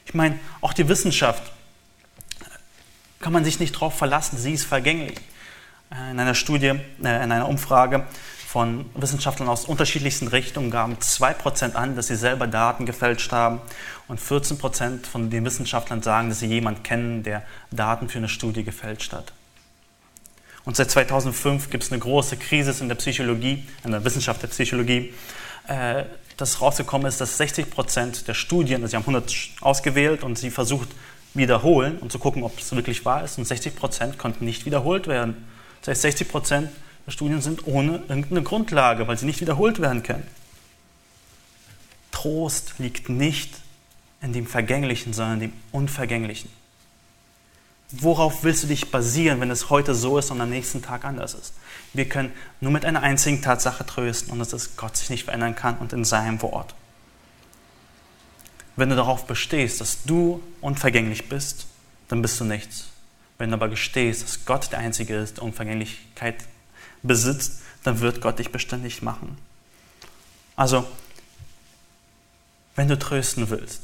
[0.06, 1.52] Ich meine, auch die Wissenschaft
[3.20, 5.18] kann man sich nicht darauf verlassen, sie ist vergänglich.
[5.90, 8.06] In einer Studie, äh, in einer Umfrage
[8.54, 13.60] von Wissenschaftlern aus unterschiedlichsten Richtungen gaben 2% an, dass sie selber Daten gefälscht haben
[14.06, 18.62] und 14% von den Wissenschaftlern sagen, dass sie jemanden kennen, der Daten für eine Studie
[18.62, 19.32] gefälscht hat.
[20.64, 24.46] Und seit 2005 gibt es eine große Krise in der Psychologie, in der Wissenschaft der
[24.46, 25.12] Psychologie,
[25.66, 26.04] äh,
[26.36, 30.90] dass rausgekommen ist, dass 60% der Studien, also sie haben 100 ausgewählt und sie versucht
[31.34, 35.44] wiederholen und zu gucken, ob es wirklich wahr ist, und 60% konnten nicht wiederholt werden.
[35.80, 36.28] Das heißt, 60
[37.08, 40.26] Studien sind ohne irgendeine Grundlage, weil sie nicht wiederholt werden können.
[42.10, 43.52] Trost liegt nicht
[44.22, 46.50] in dem Vergänglichen, sondern in dem Unvergänglichen.
[47.90, 51.34] Worauf willst du dich basieren, wenn es heute so ist und am nächsten Tag anders
[51.34, 51.54] ist?
[51.92, 55.54] Wir können nur mit einer einzigen Tatsache trösten und das ist, Gott sich nicht verändern
[55.54, 56.74] kann und in seinem Wort.
[58.76, 61.66] Wenn du darauf bestehst, dass du unvergänglich bist,
[62.08, 62.88] dann bist du nichts.
[63.38, 66.36] Wenn du aber gestehst, dass Gott der Einzige ist, der Unvergänglichkeit
[67.04, 69.38] besitzt, dann wird Gott dich beständig machen.
[70.56, 70.86] Also,
[72.74, 73.82] wenn du trösten willst,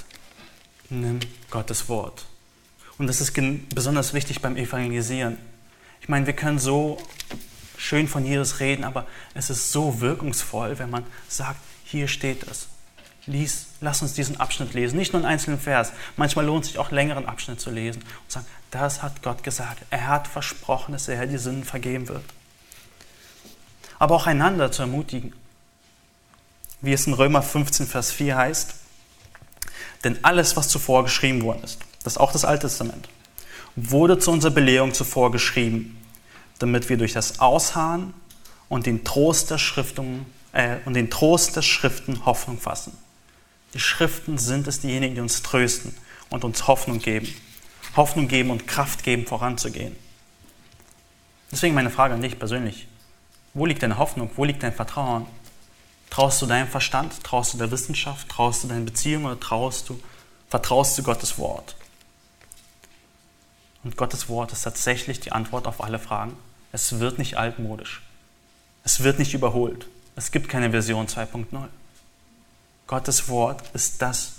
[0.89, 2.27] nimm Gottes Wort.
[2.99, 3.35] Und das ist
[3.75, 5.39] besonders wichtig beim Evangelisieren.
[6.01, 6.99] Ich meine, wir können so
[7.77, 12.69] schön von Jesus reden, aber es ist so wirkungsvoll, wenn man sagt, hier steht es.
[13.27, 15.93] Lies, lass uns diesen Abschnitt lesen, nicht nur einen einzelnen Vers.
[16.17, 19.83] Manchmal lohnt es sich auch längeren Abschnitt zu lesen und sagen, das hat Gott gesagt.
[19.91, 22.25] Er hat versprochen, dass er die Sünden vergeben wird
[24.01, 25.33] aber auch einander zu ermutigen.
[26.81, 28.75] Wie es in Römer 15, Vers 4 heißt,
[30.03, 33.09] denn alles, was zuvor geschrieben worden ist, das ist auch das Alte Testament,
[33.77, 36.03] wurde zu unserer Belehrung zuvor geschrieben,
[36.59, 38.15] damit wir durch das Ausharren
[38.71, 42.97] und den Trost der Schriften, äh, und den Trost der Schriften Hoffnung fassen.
[43.75, 45.95] Die Schriften sind es diejenigen, die uns trösten
[46.31, 47.29] und uns Hoffnung geben.
[47.97, 49.95] Hoffnung geben und Kraft geben, voranzugehen.
[51.53, 52.87] Deswegen meine Frage an dich persönlich.
[53.55, 54.31] Wo liegt deine Hoffnung?
[54.37, 55.27] Wo liegt dein Vertrauen?
[56.11, 57.23] Traust du deinem Verstand?
[57.23, 58.29] Traust du der Wissenschaft?
[58.29, 60.01] Traust du deinen Beziehungen oder traust du,
[60.49, 61.77] vertraust du Gottes Wort?
[63.83, 66.37] Und Gottes Wort ist tatsächlich die Antwort auf alle Fragen.
[66.73, 68.03] Es wird nicht altmodisch.
[68.85, 69.87] Es wird nicht überholt.
[70.17, 71.47] Es gibt keine Version 2.0.
[72.87, 74.33] Gottes Wort ist das,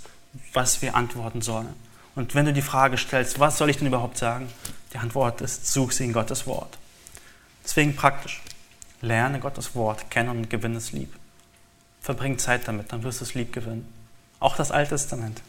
[0.52, 1.74] was wir antworten sollen.
[2.14, 4.52] Und wenn du die Frage stellst, was soll ich denn überhaupt sagen?
[4.92, 6.78] Die Antwort ist, such sie in Gottes Wort.
[7.64, 8.42] Deswegen praktisch.
[9.02, 11.14] Lerne Gottes Wort kennen und gewinne es lieb.
[12.00, 13.92] Verbring Zeit damit, dann wirst du es lieb gewinnen.
[14.40, 15.42] Auch das Alte Testament.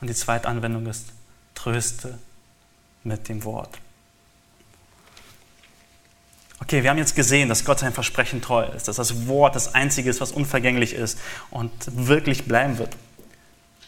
[0.00, 1.06] Und die zweite Anwendung ist,
[1.54, 2.18] tröste
[3.02, 3.78] mit dem Wort.
[6.60, 9.74] Okay, wir haben jetzt gesehen, dass Gott sein Versprechen treu ist, dass das Wort das
[9.74, 11.18] Einzige ist, was unvergänglich ist
[11.50, 12.96] und wirklich bleiben wird.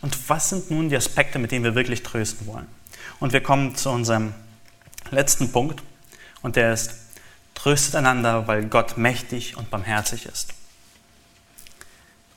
[0.01, 2.67] Und was sind nun die Aspekte, mit denen wir wirklich trösten wollen?
[3.21, 4.35] Und wir kommen zu unserem
[5.11, 5.83] letzten Punkt
[6.43, 7.08] und der ist,
[7.59, 10.55] tröstet einander, weil Gott mächtig und barmherzig ist.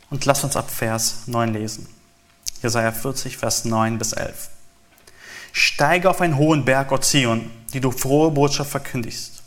[0.10, 1.88] Und lass uns ab Vers 9 lesen.
[2.64, 4.50] Jesaja 40, Vers 9 bis 11.
[5.54, 9.44] Steige auf einen hohen Berg, O Zion, die du frohe Botschaft verkündigst.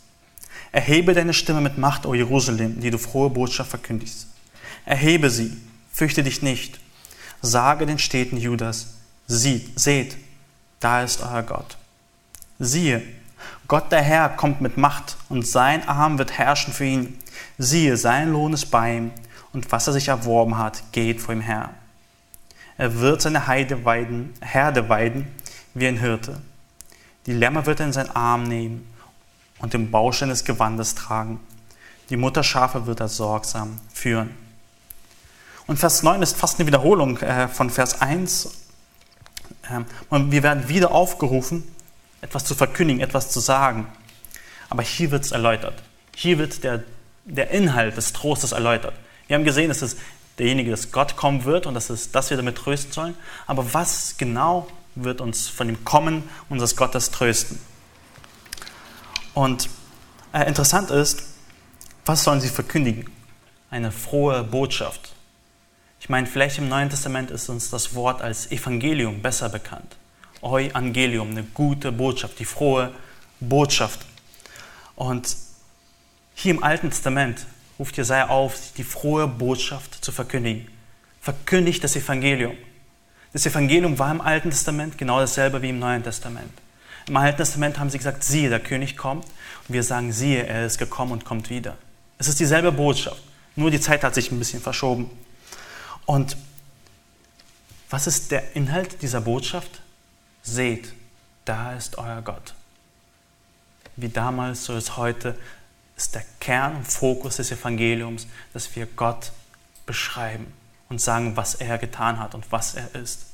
[0.71, 4.27] Erhebe deine Stimme mit Macht, O Jerusalem, die du frohe Botschaft verkündigst.
[4.85, 5.57] Erhebe sie,
[5.91, 6.79] fürchte dich nicht.
[7.41, 8.93] Sage den Städten Judas,
[9.27, 10.15] sieht, seht,
[10.79, 11.77] da ist euer Gott.
[12.59, 13.03] Siehe,
[13.67, 17.17] Gott der Herr kommt mit Macht und sein Arm wird herrschen für ihn.
[17.57, 19.11] Siehe, sein Lohn ist bei ihm
[19.53, 21.69] und was er sich erworben hat, geht vor ihm her.
[22.77, 25.27] Er wird seine Heide weiden, Herde weiden
[25.73, 26.41] wie ein Hirte.
[27.25, 28.87] Die Lämmer wird er in seinen Arm nehmen
[29.59, 31.39] und den Baustein des Gewandes tragen.
[32.09, 34.29] Die Mutterschafe wird er sorgsam führen.
[35.67, 38.49] Und Vers 9 ist fast eine Wiederholung äh, von Vers 1.
[39.71, 41.63] Ähm, und wir werden wieder aufgerufen,
[42.21, 43.87] etwas zu verkündigen, etwas zu sagen.
[44.69, 45.81] Aber hier wird es erläutert.
[46.15, 46.83] Hier wird der,
[47.25, 48.93] der Inhalt des Trostes erläutert.
[49.27, 49.97] Wir haben gesehen, dass es
[50.37, 53.15] derjenige, dass Gott kommen wird und dass, es, dass wir damit trösten sollen.
[53.47, 57.59] Aber was genau wird uns von dem Kommen unseres Gottes trösten?
[59.33, 59.69] Und
[60.33, 61.23] äh, interessant ist,
[62.05, 63.11] was sollen sie verkündigen?
[63.69, 65.13] Eine frohe Botschaft.
[65.99, 69.97] Ich meine, vielleicht im Neuen Testament ist uns das Wort als Evangelium besser bekannt.
[70.53, 72.91] Evangelium, eine gute Botschaft, die frohe
[73.39, 74.05] Botschaft.
[74.95, 75.35] Und
[76.35, 77.45] hier im Alten Testament
[77.79, 80.67] ruft Jesaja auf, die frohe Botschaft zu verkündigen.
[81.21, 82.55] Verkündigt das Evangelium.
[83.33, 86.51] Das Evangelium war im Alten Testament genau dasselbe wie im Neuen Testament.
[87.07, 89.25] Im Alten Testament haben sie gesagt, siehe, der König kommt.
[89.25, 91.77] Und wir sagen, siehe, er ist gekommen und kommt wieder.
[92.17, 93.21] Es ist dieselbe Botschaft.
[93.55, 95.09] Nur die Zeit hat sich ein bisschen verschoben.
[96.05, 96.37] Und
[97.89, 99.81] was ist der Inhalt dieser Botschaft?
[100.45, 100.93] Seht,
[101.43, 102.53] da ist euer Gott.
[103.95, 105.35] Wie damals, so ist heute,
[105.97, 109.31] ist der Kern und Fokus des Evangeliums, dass wir Gott
[109.87, 110.53] beschreiben
[110.87, 113.25] und sagen, was er getan hat und was er ist.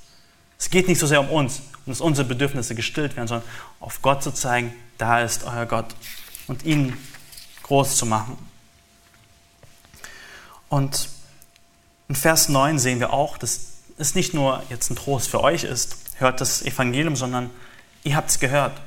[0.58, 3.50] Es geht nicht so sehr um uns und dass unsere Bedürfnisse gestillt werden, sondern
[3.82, 5.94] auf Gott zu zeigen, da ist euer Gott
[6.48, 6.96] und ihn
[7.64, 8.38] groß zu machen.
[10.70, 11.10] Und
[12.08, 15.64] in Vers 9 sehen wir auch, dass es nicht nur jetzt ein Trost für euch
[15.66, 17.50] ist, hört das Evangelium, sondern
[18.04, 18.80] ihr habt es gehört,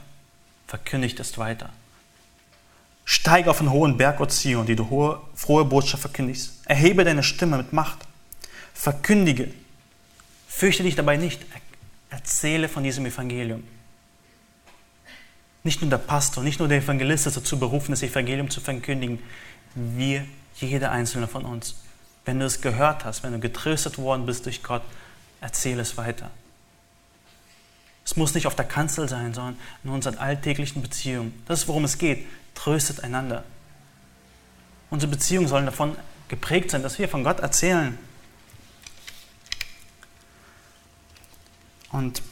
[0.67, 1.71] verkündigt es weiter.
[3.05, 6.63] Steige auf den hohen Berg, O Zion, die du hohe, frohe Botschaft verkündigst.
[6.65, 7.99] Erhebe deine Stimme mit Macht.
[8.73, 9.53] Verkündige.
[10.49, 11.45] Fürchte dich dabei nicht.
[12.09, 13.63] Erzähle von diesem Evangelium.
[15.65, 19.19] Nicht nur der Pastor, nicht nur der Evangelist ist dazu berufen, das Evangelium zu verkündigen.
[19.75, 20.25] Wir,
[20.57, 21.77] jeder einzelne von uns.
[22.25, 24.83] Wenn du es gehört hast, wenn du getröstet worden bist durch Gott,
[25.41, 26.31] erzähle es weiter.
[28.05, 31.43] Es muss nicht auf der Kanzel sein, sondern in unseren alltäglichen Beziehungen.
[31.47, 32.27] Das ist, worum es geht.
[32.55, 33.45] Tröstet einander.
[34.91, 35.97] Unsere Beziehungen sollen davon
[36.29, 37.99] geprägt sein, dass wir von Gott erzählen.
[41.91, 42.23] Und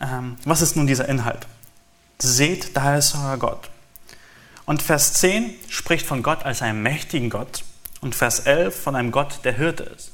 [0.00, 1.46] ähm, was ist nun dieser Inhalt?
[2.18, 3.70] Seht, da ist euer Gott.
[4.66, 7.64] Und Vers 10 spricht von Gott als einem mächtigen Gott
[8.00, 10.13] und Vers 11 von einem Gott, der Hirte ist.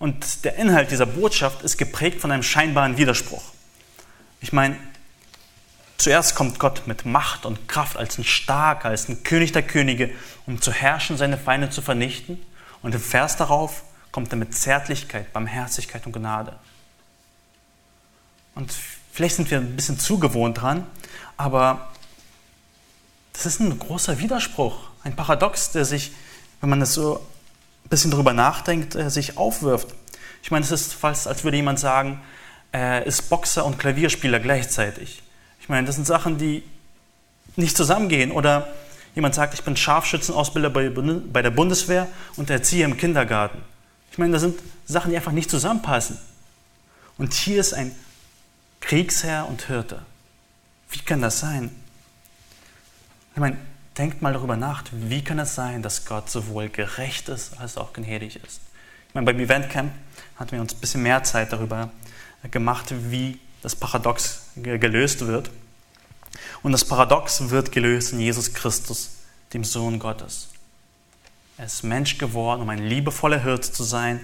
[0.00, 3.44] Und der Inhalt dieser Botschaft ist geprägt von einem scheinbaren Widerspruch.
[4.40, 4.76] Ich meine,
[5.98, 10.10] zuerst kommt Gott mit Macht und Kraft als ein Starker, als ein König der Könige,
[10.46, 12.42] um zu herrschen, seine Feinde zu vernichten.
[12.82, 16.58] Und im Vers darauf kommt er mit Zärtlichkeit, Barmherzigkeit und Gnade.
[18.54, 18.74] Und
[19.12, 20.86] vielleicht sind wir ein bisschen zu gewohnt dran,
[21.36, 21.92] aber
[23.34, 26.12] das ist ein großer Widerspruch, ein Paradox, der sich
[26.60, 27.26] wenn man das so
[27.88, 29.88] bisschen drüber nachdenkt, äh, sich aufwirft.
[30.42, 32.20] Ich meine, es ist fast, als würde jemand sagen,
[32.72, 35.22] er ist Boxer und Klavierspieler gleichzeitig.
[35.60, 36.62] Ich meine, das sind Sachen, die
[37.56, 38.30] nicht zusammengehen.
[38.30, 38.68] Oder
[39.14, 43.62] jemand sagt, ich bin Scharfschützenausbilder bei der Bundeswehr und Erzieher im Kindergarten.
[44.12, 46.18] Ich meine, das sind Sachen, die einfach nicht zusammenpassen.
[47.18, 47.94] Und hier ist ein
[48.80, 50.02] Kriegsherr und Hirte.
[50.90, 51.70] Wie kann das sein?
[53.34, 53.56] Ich meine,
[54.00, 57.92] denkt mal darüber nach, wie kann es sein, dass Gott sowohl gerecht ist als auch
[57.92, 58.62] gnädig ist.
[59.08, 59.92] Ich meine, beim Eventcamp
[60.36, 61.90] hatten wir uns ein bisschen mehr Zeit darüber
[62.50, 65.50] gemacht, wie das Paradox gelöst wird.
[66.62, 69.16] Und das Paradox wird gelöst in Jesus Christus,
[69.52, 70.48] dem Sohn Gottes.
[71.58, 74.20] Er ist Mensch geworden, um ein liebevoller Hirt zu sein,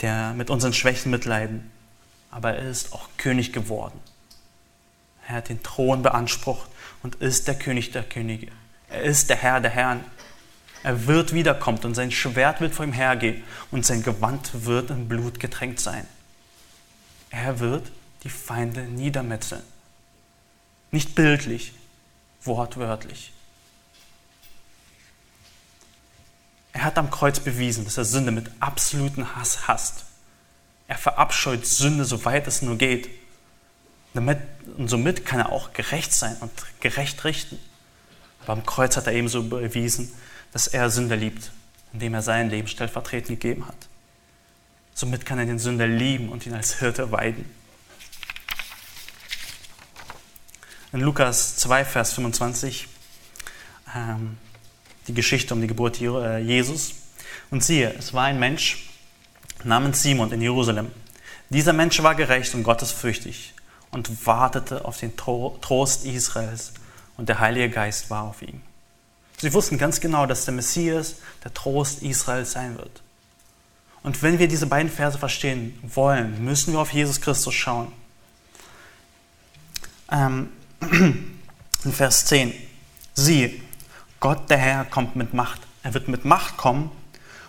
[0.00, 1.70] der mit unseren Schwächen mitleiden.
[2.32, 4.00] Aber er ist auch König geworden.
[5.28, 6.68] Er hat den Thron beansprucht
[7.04, 8.50] und ist der König der Könige.
[8.94, 10.04] Er ist der Herr der Herren.
[10.84, 15.08] Er wird wiederkommen und sein Schwert wird vor ihm hergehen und sein Gewand wird in
[15.08, 16.06] Blut getränkt sein.
[17.30, 17.90] Er wird
[18.22, 19.64] die Feinde niedermetzeln.
[20.92, 21.72] Nicht bildlich,
[22.42, 23.32] wortwörtlich.
[26.72, 30.04] Er hat am Kreuz bewiesen, dass er Sünde mit absolutem Hass hasst.
[30.86, 33.08] Er verabscheut Sünde, soweit es nur geht.
[34.12, 34.38] Damit,
[34.76, 37.58] und somit kann er auch gerecht sein und gerecht richten.
[38.44, 40.12] Aber am Kreuz hat er ebenso bewiesen,
[40.52, 41.50] dass er Sünder liebt,
[41.92, 43.88] indem er sein Leben stellvertretend gegeben hat.
[44.94, 47.44] Somit kann er den Sünder lieben und ihn als Hirte weiden.
[50.92, 52.86] In Lukas 2, Vers 25
[53.94, 54.36] ähm,
[55.08, 56.94] die Geschichte um die Geburt äh, Jesus.
[57.50, 58.90] Und siehe, es war ein Mensch
[59.64, 60.90] namens Simon in Jerusalem.
[61.50, 63.54] Dieser Mensch war gerecht und gottesfürchtig
[63.90, 66.74] und wartete auf den Trost Israels
[67.16, 68.60] und der Heilige Geist war auf ihm.
[69.38, 73.02] Sie wussten ganz genau, dass der Messias der Trost Israels sein wird.
[74.02, 77.92] Und wenn wir diese beiden Verse verstehen wollen, müssen wir auf Jesus Christus schauen.
[80.10, 80.50] Ähm,
[80.80, 82.52] in Vers 10.
[83.14, 83.60] Siehe,
[84.20, 85.60] Gott der Herr kommt mit Macht.
[85.82, 86.90] Er wird mit Macht kommen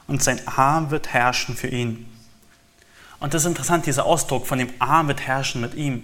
[0.08, 2.10] und sein Arm wird herrschen für ihn.
[3.19, 6.04] Und das ist interessant, dieser Ausdruck von dem Arm wird herrschen mit ihm.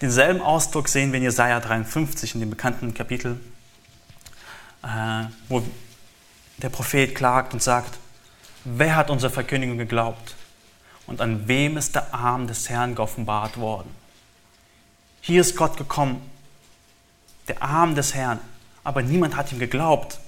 [0.00, 3.40] Denselben Ausdruck sehen wir in Jesaja 53, in dem bekannten Kapitel,
[4.82, 5.62] äh, wo
[6.58, 7.98] der Prophet klagt und sagt,
[8.64, 10.34] wer hat unsere Verkündigung geglaubt?
[11.06, 13.90] Und an wem ist der Arm des Herrn geoffenbart worden?
[15.22, 16.20] Hier ist Gott gekommen,
[17.48, 18.40] der Arm des Herrn,
[18.84, 20.18] aber niemand hat ihm geglaubt.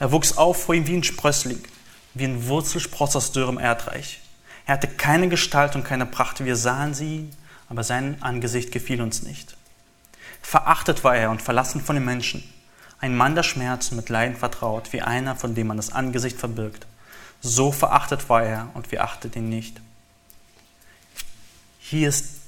[0.00, 1.62] Er wuchs auf vor ihm wie ein Sprössling,
[2.14, 4.20] wie ein Wurzelspross aus dürrem Erdreich.
[4.66, 6.44] Er hatte keine Gestalt und keine Pracht.
[6.44, 7.30] Wir sahen sie,
[7.72, 9.56] aber sein Angesicht gefiel uns nicht.
[10.42, 12.44] Verachtet war er und verlassen von den Menschen.
[13.00, 16.86] Ein Mann der Schmerzen mit Leiden vertraut, wie einer, von dem man das Angesicht verbirgt.
[17.40, 19.80] So verachtet war er und wir achteten ihn nicht.
[21.78, 22.42] Hier ist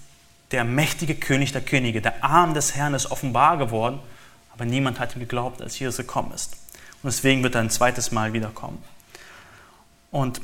[0.50, 2.02] der mächtige König der Könige.
[2.02, 4.00] Der Arm des Herrn ist offenbar geworden,
[4.52, 6.52] aber niemand hat ihm geglaubt, als Jesus gekommen ist.
[7.02, 8.84] Und deswegen wird er ein zweites Mal wiederkommen.
[10.10, 10.42] Und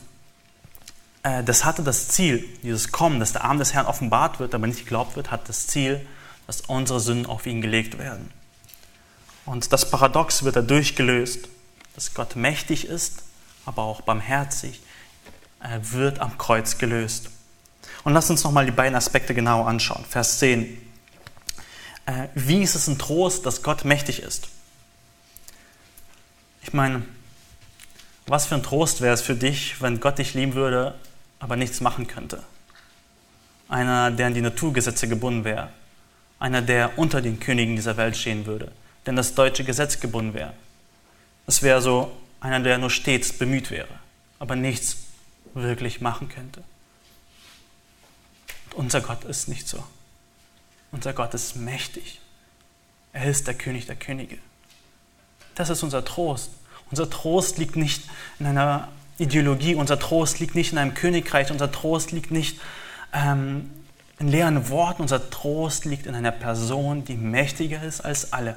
[1.23, 4.81] das hatte das Ziel, dieses Kommen, dass der Arm des Herrn offenbart wird, aber nicht
[4.81, 6.07] geglaubt wird, hat das Ziel,
[6.47, 8.31] dass unsere Sünden auf ihn gelegt werden.
[9.45, 11.49] Und das Paradox wird dadurch gelöst,
[11.95, 13.23] dass Gott mächtig ist,
[13.67, 14.81] aber auch barmherzig.
[15.61, 17.29] Er wird am Kreuz gelöst.
[18.05, 20.05] Und lass uns nochmal die beiden Aspekte genau anschauen.
[20.09, 20.81] Vers 10.
[22.07, 24.49] Äh, wie ist es ein Trost, dass Gott mächtig ist?
[26.63, 27.03] Ich meine,
[28.27, 30.95] was für ein Trost wäre es für dich, wenn Gott dich lieben würde,
[31.41, 32.45] aber nichts machen könnte.
[33.69, 35.71] Einer, der an die Naturgesetze gebunden wäre.
[36.39, 38.71] Einer, der unter den Königen dieser Welt stehen würde,
[39.07, 40.53] denn das deutsche Gesetz gebunden wäre.
[41.47, 43.89] Es wäre so einer, der nur stets bemüht wäre,
[44.39, 44.99] aber nichts
[45.55, 46.63] wirklich machen könnte.
[48.75, 49.85] Und unser Gott ist nicht so.
[50.93, 52.21] Unser Gott ist mächtig.
[53.13, 54.39] Er ist der König der Könige.
[55.55, 56.51] Das ist unser Trost.
[56.91, 58.03] Unser Trost liegt nicht
[58.39, 58.89] in einer
[59.21, 59.75] Ideologie.
[59.75, 62.61] Unser Trost liegt nicht in einem Königreich, unser Trost liegt nicht
[63.13, 63.71] ähm,
[64.19, 68.57] in leeren Worten, unser Trost liegt in einer Person, die mächtiger ist als alle.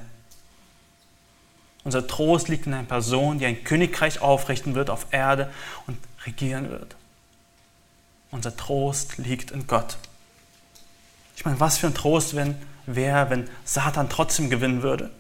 [1.83, 5.49] Unser Trost liegt in einer Person, die ein Königreich aufrichten wird auf Erde
[5.85, 6.95] und regieren wird.
[8.31, 9.97] Unser Trost liegt in Gott.
[11.35, 12.35] Ich meine, was für ein Trost
[12.85, 15.11] wäre, wenn Satan trotzdem gewinnen würde?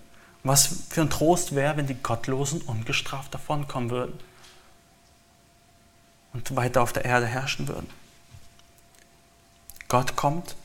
[0.43, 4.19] Was für ein Trost wäre, wenn die Gottlosen ungestraft davonkommen würden?
[6.33, 7.89] Und weiter auf der Erde herrschen würden.
[9.87, 10.55] Gott kommt,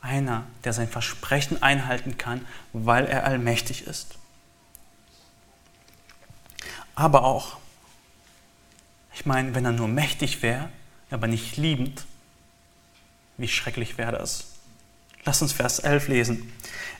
[0.00, 4.18] einer, der sein Versprechen einhalten kann, weil er allmächtig ist.
[6.94, 7.56] Aber auch,
[9.14, 10.68] ich meine, wenn er nur mächtig wäre,
[11.10, 12.04] aber nicht liebend,
[13.38, 14.46] wie schrecklich wäre das?
[15.24, 16.52] Lass uns Vers 11 lesen.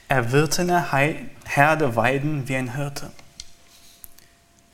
[0.07, 0.91] Er wird seine
[1.45, 3.11] Herde weiden wie ein Hirte.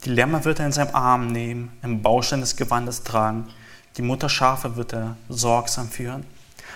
[0.05, 3.49] Die Lämmer wird er in seinem Arm nehmen, im Baustein des Gewandes tragen.
[3.97, 6.26] Die Mutterschafe wird er sorgsam führen.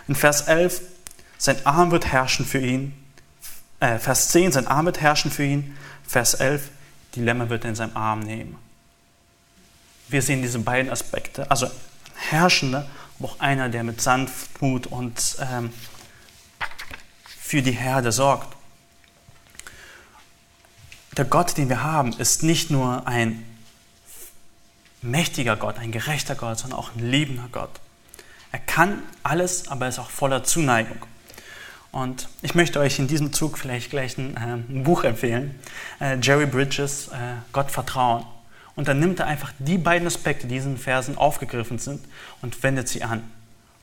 [0.07, 0.81] In Vers 11,
[1.37, 2.93] sein Arm wird herrschen für ihn.
[3.79, 5.77] Äh, Vers 10, sein Arm wird herrschen für ihn.
[6.05, 6.69] Vers 11,
[7.15, 8.57] die Lämmer wird er in seinem Arm nehmen.
[10.09, 11.49] Wir sehen diese beiden Aspekte.
[11.49, 11.69] Also
[12.15, 12.85] Herrschende,
[13.19, 15.71] aber auch einer, der mit Sanftmut und ähm,
[17.25, 18.55] für die Herde sorgt
[21.17, 23.43] der Gott, den wir haben, ist nicht nur ein
[25.01, 27.69] mächtiger Gott, ein gerechter Gott, sondern auch ein liebender Gott.
[28.51, 31.05] Er kann alles, aber er ist auch voller Zuneigung.
[31.91, 35.59] Und ich möchte euch in diesem Zug vielleicht gleich ein, äh, ein Buch empfehlen,
[36.01, 38.25] äh, Jerry Bridges, äh, Gott vertrauen.
[38.75, 42.03] Und dann nimmt er einfach die beiden Aspekte, die in diesen Versen aufgegriffen sind,
[42.41, 43.29] und wendet sie an.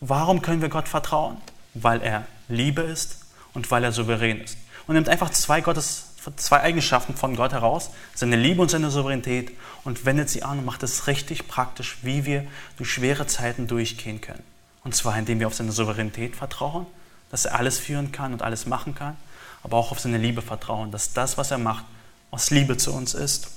[0.01, 1.37] Warum können wir Gott vertrauen?
[1.75, 3.21] Weil er Liebe ist
[3.55, 4.57] und weil er souverän ist.
[4.89, 9.53] Und nimmt einfach zwei, Gottes, zwei Eigenschaften von Gott heraus, seine Liebe und seine Souveränität,
[9.85, 12.47] und wendet sie an und macht es richtig praktisch, wie wir
[12.77, 14.43] durch schwere Zeiten durchgehen können.
[14.85, 16.87] Und zwar, indem wir auf seine Souveränität vertrauen,
[17.31, 19.17] dass er alles führen kann und alles machen kann,
[19.63, 21.85] aber auch auf seine Liebe vertrauen, dass das, was er macht,
[22.31, 23.51] aus Liebe zu uns ist.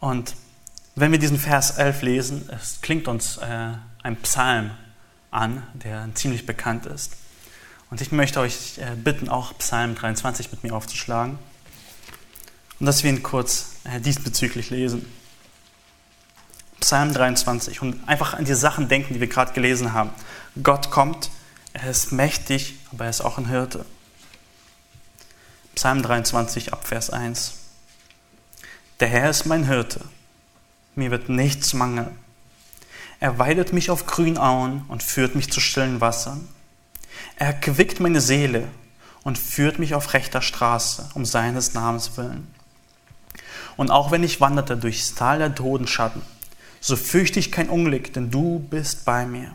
[0.00, 0.34] Und
[0.94, 4.70] wenn wir diesen Vers 11 lesen, es klingt uns äh, ein Psalm
[5.30, 7.16] an, der ziemlich bekannt ist.
[7.90, 11.38] Und ich möchte euch äh, bitten, auch Psalm 23 mit mir aufzuschlagen
[12.78, 15.06] und dass wir ihn kurz äh, diesbezüglich lesen.
[16.80, 20.10] Psalm 23 und einfach an die Sachen denken, die wir gerade gelesen haben.
[20.62, 21.30] Gott kommt,
[21.72, 23.84] er ist mächtig, aber er ist auch ein Hirte.
[25.74, 27.54] Psalm 23 ab Vers 1.
[29.00, 30.00] Der Herr ist mein Hirte,
[30.94, 32.18] mir wird nichts mangeln.
[33.18, 36.48] Er weidet mich auf grünen Auen und führt mich zu stillen Wassern.
[37.36, 38.68] Er erquickt meine Seele
[39.22, 42.52] und führt mich auf rechter Straße um seines Namens willen.
[43.76, 46.22] Und auch wenn ich wanderte durchs Tal der Todenschatten,
[46.80, 49.54] so fürchte ich kein Unglück, denn du bist bei mir.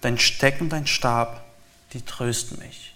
[0.00, 1.44] Dein Steck und dein Stab,
[1.92, 2.94] die trösten mich.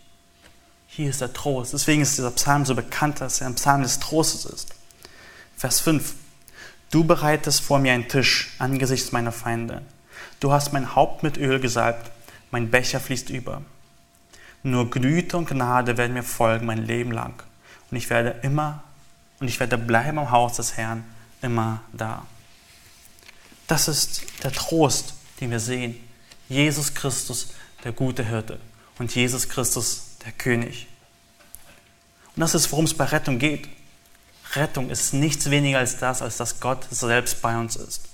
[0.88, 1.74] Hier ist der Trost.
[1.74, 4.74] Deswegen ist dieser Psalm so bekannt, dass er ein Psalm des Trostes ist.
[5.56, 6.14] Vers 5.
[6.90, 9.82] Du bereitest vor mir einen Tisch angesichts meiner Feinde.
[10.40, 12.10] Du hast mein Haupt mit Öl gesalbt,
[12.50, 13.62] mein Becher fließt über.
[14.62, 17.42] Nur Güte und Gnade werden mir folgen mein Leben lang.
[17.90, 18.82] Und ich werde immer
[19.38, 21.04] und ich werde bleiben im Haus des Herrn
[21.42, 22.26] immer da.
[23.66, 25.96] Das ist der Trost, den wir sehen.
[26.48, 27.52] Jesus Christus,
[27.84, 28.58] der gute Hirte
[28.98, 30.86] und Jesus Christus, der König.
[32.34, 33.68] Und das ist, worum es bei Rettung geht.
[34.54, 38.08] Rettung ist nichts weniger als das, als dass Gott selbst bei uns ist.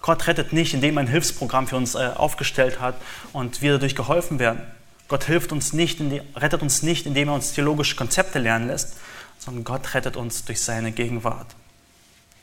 [0.00, 2.96] Gott rettet nicht, indem er ein Hilfsprogramm für uns äh, aufgestellt hat
[3.32, 4.60] und wir dadurch geholfen werden.
[5.08, 6.00] Gott hilft uns nicht,
[6.36, 8.96] rettet uns nicht, indem er uns theologische Konzepte lernen lässt,
[9.38, 11.46] sondern Gott rettet uns durch seine Gegenwart.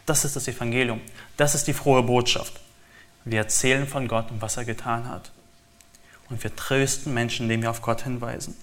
[0.06, 1.02] Das ist das Evangelium.
[1.38, 2.60] Das ist die frohe Botschaft.
[3.24, 5.32] Wir erzählen von Gott und was er getan hat.
[6.30, 8.56] Und wir trösten Menschen, indem wir auf Gott hinweisen.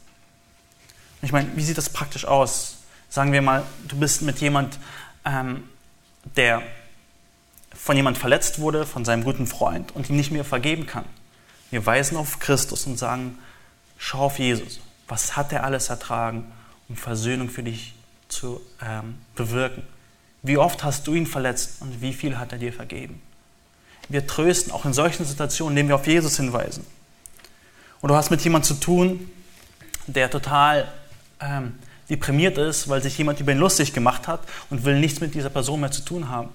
[1.20, 2.78] Ich meine, wie sieht das praktisch aus?
[3.09, 4.78] Sagen wir mal, du bist mit jemand,
[5.24, 5.64] ähm,
[6.36, 6.62] der
[7.83, 11.05] von jemand verletzt wurde, von seinem guten Freund und ihm nicht mehr vergeben kann.
[11.72, 13.39] Wir weisen auf Christus und sagen,
[13.99, 14.78] schau auf Jesus.
[15.09, 16.45] Was hat er alles ertragen,
[16.89, 17.95] um Versöhnung für dich
[18.28, 19.83] zu ähm, bewirken?
[20.43, 23.20] Wie oft hast du ihn verletzt und wie viel hat er dir vergeben?
[24.09, 26.87] Wir trösten auch in solchen Situationen, indem wir auf Jesus hinweisen.
[28.01, 29.28] Und du hast mit jemandem zu tun,
[30.07, 30.87] der total
[31.41, 35.35] ähm, deprimiert ist, weil sich jemand über ihn lustig gemacht hat und will nichts mit
[35.35, 36.51] dieser Person mehr zu tun haben.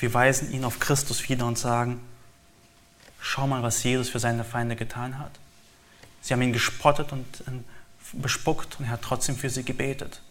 [0.00, 2.00] Wir weisen ihn auf Christus wieder und sagen,
[3.20, 5.32] schau mal, was Jesus für seine Feinde getan hat.
[6.22, 7.26] Sie haben ihn gespottet und
[8.14, 10.22] bespuckt und er hat trotzdem für sie gebetet.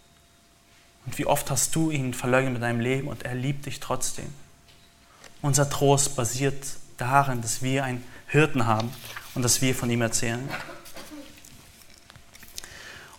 [1.06, 4.32] Und wie oft hast du ihn verleugnet mit deinem Leben und er liebt dich trotzdem.
[5.40, 6.66] Unser Trost basiert
[6.98, 8.92] darin, dass wir einen Hirten haben
[9.34, 10.48] und dass wir von ihm erzählen.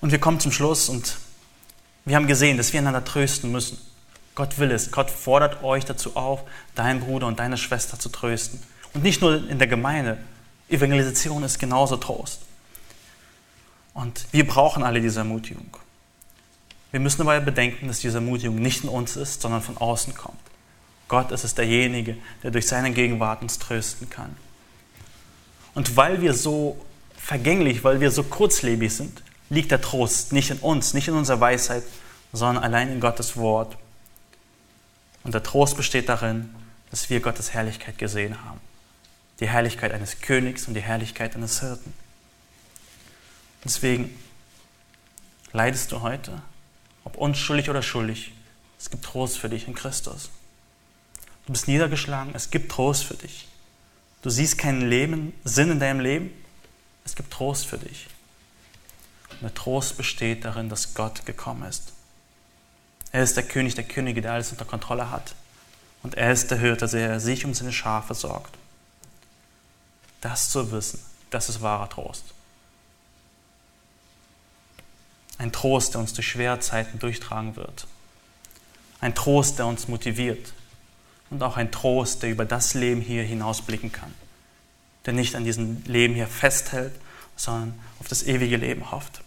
[0.01, 1.17] Und wir kommen zum Schluss und
[2.05, 3.77] wir haben gesehen, dass wir einander trösten müssen.
[4.35, 4.91] Gott will es.
[4.91, 6.41] Gott fordert euch dazu auf,
[6.75, 8.61] deinen Bruder und deine Schwester zu trösten.
[8.93, 10.17] Und nicht nur in der Gemeinde.
[10.69, 12.41] Evangelisation ist genauso Trost.
[13.93, 15.77] Und wir brauchen alle diese Ermutigung.
[16.91, 20.39] Wir müssen dabei bedenken, dass diese Ermutigung nicht in uns ist, sondern von außen kommt.
[21.07, 24.35] Gott ist es derjenige, der durch seine Gegenwart uns trösten kann.
[25.73, 26.85] Und weil wir so
[27.17, 31.39] vergänglich, weil wir so kurzlebig sind, liegt der Trost nicht in uns, nicht in unserer
[31.39, 31.83] Weisheit,
[32.33, 33.77] sondern allein in Gottes Wort.
[35.23, 36.53] Und der Trost besteht darin,
[36.89, 38.59] dass wir Gottes Herrlichkeit gesehen haben.
[39.39, 41.93] Die Herrlichkeit eines Königs und die Herrlichkeit eines Hirten.
[43.63, 44.15] Deswegen
[45.53, 46.41] leidest du heute,
[47.03, 48.33] ob unschuldig oder schuldig.
[48.79, 50.29] Es gibt Trost für dich in Christus.
[51.45, 53.47] Du bist niedergeschlagen, es gibt Trost für dich.
[54.21, 56.31] Du siehst keinen Leben, Sinn in deinem Leben,
[57.05, 58.07] es gibt Trost für dich.
[59.31, 61.93] Und der Trost besteht darin, dass Gott gekommen ist.
[63.11, 65.35] Er ist der König der Könige, der alles unter Kontrolle hat.
[66.03, 68.55] Und er ist der Hirte, der sich um seine Schafe sorgt.
[70.21, 70.99] Das zu wissen,
[71.29, 72.23] das ist wahrer Trost.
[75.37, 77.87] Ein Trost, der uns durch schwere Zeiten durchtragen wird.
[78.99, 80.53] Ein Trost, der uns motiviert.
[81.31, 84.13] Und auch ein Trost, der über das Leben hier hinausblicken kann.
[85.05, 86.93] Der nicht an diesem Leben hier festhält,
[87.35, 89.21] sondern auf das ewige Leben hofft.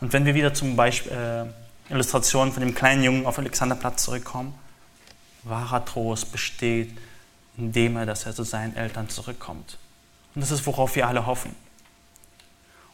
[0.00, 4.54] Und wenn wir wieder zum Beispiel äh, Illustrationen von dem kleinen Jungen auf Alexanderplatz zurückkommen,
[5.44, 6.96] wahrer Trost besteht
[7.56, 9.78] indem er, dass er zu seinen Eltern zurückkommt.
[10.34, 11.54] Und das ist, worauf wir alle hoffen.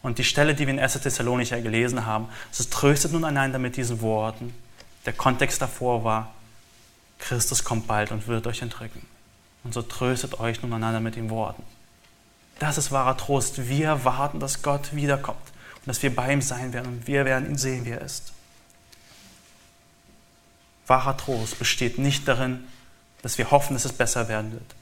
[0.02, 1.00] Und die Stelle, die wir in 1.
[1.00, 4.54] Thessalonicher gelesen haben, es tröstet nun einander mit diesen Worten.
[5.06, 6.32] Der Kontext davor war,
[7.18, 9.06] Christus kommt bald und wird euch entrücken.
[9.64, 11.62] Und so tröstet euch nun einander mit den Worten.
[12.58, 13.68] Das ist wahrer Trost.
[13.68, 15.38] Wir warten, dass Gott wiederkommt
[15.76, 18.32] und dass wir bei ihm sein werden und wir werden ihn sehen, wie er ist.
[20.92, 22.64] Wahrer Trost besteht nicht darin,
[23.22, 24.74] dass wir hoffen, dass es besser werden wird,